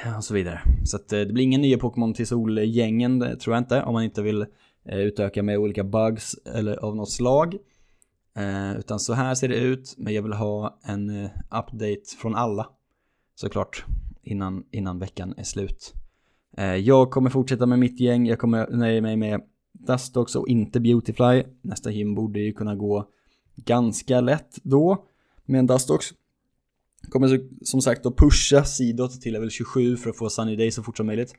Ja, 0.03 0.17
och 0.17 0.23
så 0.23 0.33
vidare. 0.33 0.61
Så 0.85 0.97
att 0.97 1.13
eh, 1.13 1.19
det 1.19 1.33
blir 1.33 1.43
ingen 1.43 1.61
nya 1.61 1.77
Pokémon 1.77 2.13
till 2.13 2.27
Solgängen, 2.27 3.19
det 3.19 3.35
tror 3.35 3.55
jag 3.55 3.61
inte. 3.61 3.83
Om 3.83 3.93
man 3.93 4.03
inte 4.03 4.21
vill 4.21 4.41
eh, 4.85 4.97
utöka 4.99 5.43
med 5.43 5.57
olika 5.57 5.83
bugs 5.83 6.35
eller 6.45 6.75
av 6.77 6.95
något 6.95 7.11
slag. 7.11 7.57
Utan 8.77 8.99
så 8.99 9.13
här 9.13 9.35
ser 9.35 9.47
det 9.47 9.55
ut. 9.55 9.93
Men 9.97 10.13
jag 10.13 10.23
vill 10.23 10.33
ha 10.33 10.79
en 10.83 11.29
update 11.49 12.01
från 12.17 12.35
alla. 12.35 12.67
Såklart. 13.35 13.85
Innan, 14.23 14.63
innan 14.71 14.99
veckan 14.99 15.33
är 15.37 15.43
slut. 15.43 15.93
Jag 16.81 17.11
kommer 17.11 17.29
fortsätta 17.29 17.65
med 17.65 17.79
mitt 17.79 17.99
gäng, 17.99 18.27
jag 18.27 18.39
kommer 18.39 18.67
nöja 18.67 19.01
mig 19.01 19.17
med 19.17 19.41
Dustox 19.71 20.35
och 20.35 20.47
inte 20.47 20.79
Beautyfly. 20.79 21.43
Nästa 21.61 21.91
gym 21.91 22.15
borde 22.15 22.39
ju 22.39 22.53
kunna 22.53 22.75
gå 22.75 23.09
ganska 23.55 24.21
lätt 24.21 24.59
då 24.63 25.05
med 25.45 25.59
en 25.59 25.67
Dustox. 25.67 26.05
Kommer 27.09 27.39
som 27.65 27.81
sagt 27.81 28.05
att 28.05 28.17
pusha 28.17 28.63
sidot 28.63 29.21
till 29.21 29.33
level 29.33 29.49
27 29.49 29.97
för 29.97 30.09
att 30.09 30.17
få 30.17 30.29
Sunny 30.29 30.55
Day 30.55 30.71
så 30.71 30.83
fort 30.83 30.97
som 30.97 31.05
möjligt. 31.05 31.33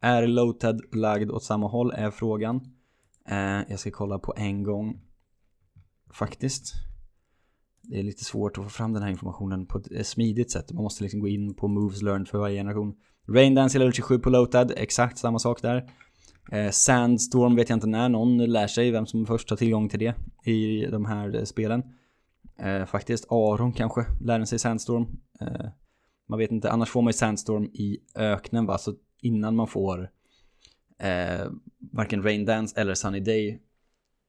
Är 0.00 0.26
Lowted 0.26 0.80
lagd 0.94 1.30
åt 1.30 1.44
samma 1.44 1.68
håll 1.68 1.92
är 1.96 2.10
frågan. 2.10 2.60
Eh, 3.28 3.60
jag 3.68 3.78
ska 3.78 3.90
kolla 3.90 4.18
på 4.18 4.34
en 4.36 4.62
gång. 4.62 5.00
Faktiskt. 6.12 6.74
Det 7.82 7.98
är 7.98 8.02
lite 8.02 8.24
svårt 8.24 8.58
att 8.58 8.64
få 8.64 8.70
fram 8.70 8.92
den 8.92 9.02
här 9.02 9.10
informationen 9.10 9.66
på 9.66 9.78
ett 9.78 9.92
eh, 9.92 10.02
smidigt 10.02 10.50
sätt. 10.50 10.72
Man 10.72 10.82
måste 10.82 11.02
liksom 11.02 11.20
gå 11.20 11.28
in 11.28 11.54
på 11.54 11.68
Moves 11.68 12.02
Learned 12.02 12.28
för 12.28 12.38
varje 12.38 12.58
generation. 12.58 12.94
Raindance 13.28 13.78
level 13.78 13.92
27 13.92 14.18
på 14.18 14.30
Lotad, 14.30 14.72
exakt 14.76 15.18
samma 15.18 15.38
sak 15.38 15.62
där. 15.62 15.90
Eh, 16.52 16.70
Sandstorm 16.70 17.56
vet 17.56 17.68
jag 17.68 17.76
inte 17.76 17.86
när 17.86 18.08
någon 18.08 18.38
lär 18.38 18.66
sig 18.66 18.90
vem 18.90 19.06
som 19.06 19.26
först 19.26 19.50
har 19.50 19.56
tillgång 19.56 19.88
till 19.88 19.98
det 19.98 20.14
i 20.50 20.86
de 20.86 21.04
här 21.04 21.36
eh, 21.36 21.44
spelen. 21.44 21.82
Eh, 22.58 22.84
faktiskt 22.86 23.26
Aron 23.28 23.72
kanske 23.72 24.06
lär 24.20 24.44
sig 24.44 24.58
Sandstorm. 24.58 25.06
Eh, 25.40 25.66
Man 26.26 26.38
vet 26.38 26.50
inte, 26.50 26.70
annars 26.70 26.90
får 26.90 27.02
man 27.02 27.08
ju 27.08 27.12
Sandstorm 27.12 27.64
i 27.64 27.98
öknen 28.14 28.66
va, 28.66 28.78
så 28.78 28.94
innan 29.20 29.56
man 29.56 29.68
får 29.68 30.10
eh, 30.98 31.50
varken 31.78 32.22
Rain 32.22 32.44
Dance 32.44 32.80
eller 32.80 32.94
Sunny 32.94 33.20
Day 33.20 33.62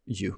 ju. 0.05 0.33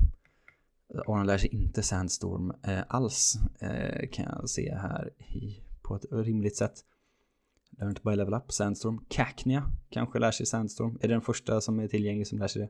Aron 1.08 1.28
lär 1.28 1.38
sig 1.38 1.50
inte 1.50 1.84
Sandstorm 1.84 2.54
eh, 2.64 2.80
alls, 2.88 3.36
eh, 3.60 4.10
kan 4.10 4.26
jag 4.26 4.50
se 4.50 4.76
här 4.76 5.10
i, 5.18 5.64
på 5.82 5.96
ett 5.96 6.06
rimligt 6.12 6.58
sätt. 6.58 6.86
Learn 7.78 7.96
to 7.96 8.02
bara 8.04 8.16
level 8.16 8.34
up, 8.34 8.52
Sandstorm. 8.52 9.06
Cacnea 9.10 9.72
kanske 9.90 10.20
lär 10.20 10.32
sig 10.32 10.46
Sandstorm. 10.46 10.98
Är 11.02 11.08
det 11.08 11.14
den 11.14 11.22
första 11.22 11.62
som 11.62 11.80
är 11.80 11.88
tillgänglig 11.88 12.28
som 12.28 12.40
lär 12.40 12.48
sig 12.48 12.62
det? 12.62 12.70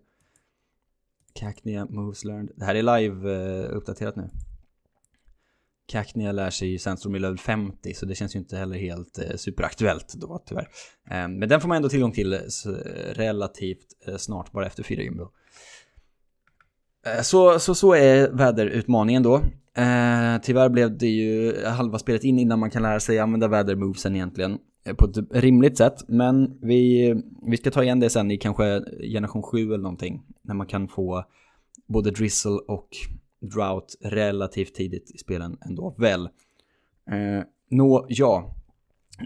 Cacnea 1.34 1.86
Moves 1.86 2.24
Learned. 2.26 2.52
Det 2.56 2.66
här 2.66 2.76
är 2.76 3.00
live 3.00 3.34
eh, 3.34 3.76
uppdaterat 3.78 4.16
nu. 4.16 4.30
Cacnea 5.88 6.32
lär 6.32 6.50
sig 6.50 6.68
ju 6.68 6.78
Sandstorm 6.78 7.16
i 7.16 7.20
level 7.20 7.38
50 7.38 7.94
så 7.94 8.06
det 8.06 8.16
känns 8.16 8.36
ju 8.36 8.40
inte 8.40 8.58
heller 8.58 8.78
helt 8.78 9.20
eh, 9.20 9.36
superaktuellt 9.36 10.14
då 10.14 10.44
tyvärr. 10.46 10.70
Eh, 11.10 11.28
men 11.28 11.50
den 11.50 11.62
får 11.62 11.68
man 11.68 11.78
ändå 11.78 11.90
tillgång 11.90 12.12
till 12.12 12.34
eh, 12.34 12.40
relativt 13.14 13.88
eh, 14.08 14.18
snart 14.18 14.52
bara 14.52 14.66
efter 14.66 14.84
fyra 14.84 15.02
gym 15.02 15.18
då. 15.18 15.32
Eh, 17.06 17.22
så, 17.22 17.60
så, 17.60 17.76
så 17.76 17.94
är 17.94 18.30
väderutmaningen 18.30 19.24
då. 19.24 19.36
Eh, 19.78 20.42
tyvärr 20.44 20.70
blev 20.70 20.98
det 20.98 21.08
ju 21.08 21.66
halva 21.66 22.00
spelet 22.00 22.24
in 22.24 22.40
innan 22.40 22.60
man 22.60 22.70
kan 22.70 22.82
lära 22.82 23.00
sig 23.00 23.20
använda 23.20 23.48
vädermovesen 23.48 24.16
egentligen 24.16 24.58
eh, 24.86 24.96
på 24.96 25.06
ett 25.06 25.18
rimligt 25.32 25.78
sätt. 25.78 25.96
Men 26.08 26.60
vi, 26.62 27.14
vi 27.48 27.58
ska 27.58 27.72
ta 27.72 27.84
igen 27.84 28.00
det 28.00 28.10
sen 28.10 28.32
i 28.32 28.38
kanske 28.38 28.82
generation 29.14 29.44
7 29.44 29.66
eller 29.68 29.78
någonting. 29.78 30.22
När 30.42 30.56
man 30.56 30.68
kan 30.68 30.88
få 30.88 31.24
både 31.88 32.12
drizzle 32.12 32.60
och 32.68 32.88
drought 33.42 33.96
relativt 34.02 34.76
tidigt 34.76 35.12
i 35.12 35.18
spelen 35.18 35.58
ändå 35.66 35.96
väl. 35.98 36.26
Eh, 37.12 37.44
Nå, 37.70 38.06
ja. 38.10 38.56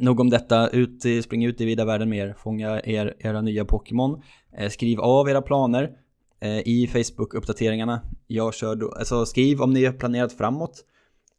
Nog 0.01 0.19
om 0.19 0.30
detta, 0.30 0.69
ut, 0.69 1.06
eh, 1.06 1.21
spring 1.21 1.45
ut 1.45 1.62
i 1.62 1.65
vida 1.65 1.86
världen 1.86 2.10
mer, 2.10 2.36
fånga 2.38 2.82
er, 2.84 3.13
era 3.19 3.41
nya 3.41 3.65
Pokémon, 3.65 4.21
eh, 4.58 4.69
skriv 4.69 4.99
av 4.99 5.30
era 5.30 5.41
planer 5.41 5.97
eh, 6.39 6.60
i 6.60 6.89
Facebook-uppdateringarna. 6.93 7.99
Jag 8.28 8.54
kör 8.54 8.75
då, 8.75 8.91
alltså 8.91 9.25
skriv 9.25 9.62
om 9.62 9.73
ni 9.73 9.86
har 9.86 9.93
planerat 9.93 10.34
framåt. 10.34 10.86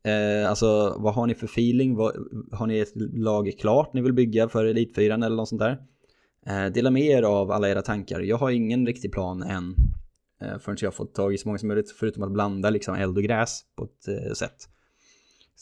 Eh, 0.04 0.50
alltså 0.50 0.96
vad 0.98 1.14
har 1.14 1.26
ni 1.26 1.34
för 1.34 1.46
feeling? 1.46 1.96
Vad, 1.96 2.14
har 2.52 2.66
ni 2.66 2.78
ett 2.78 2.92
lag 2.96 3.52
klart 3.60 3.92
ni 3.92 4.00
vill 4.00 4.12
bygga 4.12 4.48
för 4.48 4.64
Elitfyran 4.64 5.22
eller 5.22 5.36
något 5.36 5.48
sånt 5.48 5.60
där? 5.60 5.78
Eh, 6.46 6.72
dela 6.72 6.90
med 6.90 7.02
er 7.02 7.22
av 7.22 7.50
alla 7.50 7.68
era 7.68 7.82
tankar. 7.82 8.20
Jag 8.20 8.36
har 8.36 8.50
ingen 8.50 8.86
riktig 8.86 9.12
plan 9.12 9.42
än 9.42 9.74
Eh, 10.40 10.58
förrän 10.58 10.76
jag 10.80 10.94
fått 10.94 11.14
tag 11.14 11.34
i 11.34 11.38
så 11.38 11.48
många 11.48 11.58
som 11.58 11.68
möjligt 11.68 11.90
förutom 11.90 12.22
att 12.22 12.32
blanda 12.32 12.70
liksom 12.70 12.94
eld 12.94 13.16
och 13.16 13.24
gräs 13.24 13.60
på 13.76 13.84
ett 13.84 14.08
eh, 14.08 14.32
sätt. 14.32 14.68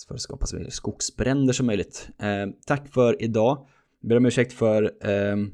För 0.09 0.15
att 0.15 0.21
skapa 0.21 0.47
så 0.47 0.57
mycket 0.57 0.75
skogsbränder 0.75 1.53
som 1.53 1.67
möjligt. 1.67 2.09
Eh, 2.19 2.47
tack 2.67 2.89
för 2.89 3.23
idag. 3.23 3.67
Ber 4.01 4.17
om 4.17 4.27
ursäkt 4.27 4.53
för 4.53 4.93
ehm, 5.01 5.51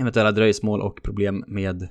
eventuella 0.00 0.32
dröjsmål 0.32 0.80
och 0.80 1.02
problem 1.02 1.44
med 1.46 1.88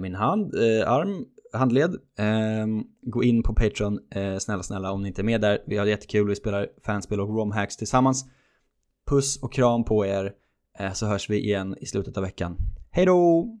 min 0.00 0.14
hand, 0.14 0.54
arm, 0.86 1.24
handled. 1.52 1.96
Ehm, 2.18 2.84
gå 3.02 3.24
in 3.24 3.42
på 3.42 3.54
Patreon, 3.54 4.00
snälla 4.40 4.62
snälla 4.62 4.92
om 4.92 5.02
ni 5.02 5.08
inte 5.08 5.22
är 5.22 5.24
med 5.24 5.40
där. 5.40 5.62
Vi 5.66 5.76
har 5.76 5.86
jättekul, 5.86 6.28
vi 6.28 6.34
spelar 6.34 6.68
fanspel 6.84 7.20
och 7.20 7.28
romhacks 7.28 7.76
tillsammans. 7.76 8.24
Puss 9.06 9.42
och 9.42 9.52
kram 9.52 9.84
på 9.84 10.06
er, 10.06 10.32
så 10.94 11.06
hörs 11.06 11.30
vi 11.30 11.38
igen 11.38 11.76
i 11.80 11.86
slutet 11.86 12.16
av 12.16 12.22
veckan. 12.22 12.56
Hej 12.90 13.06
då! 13.06 13.50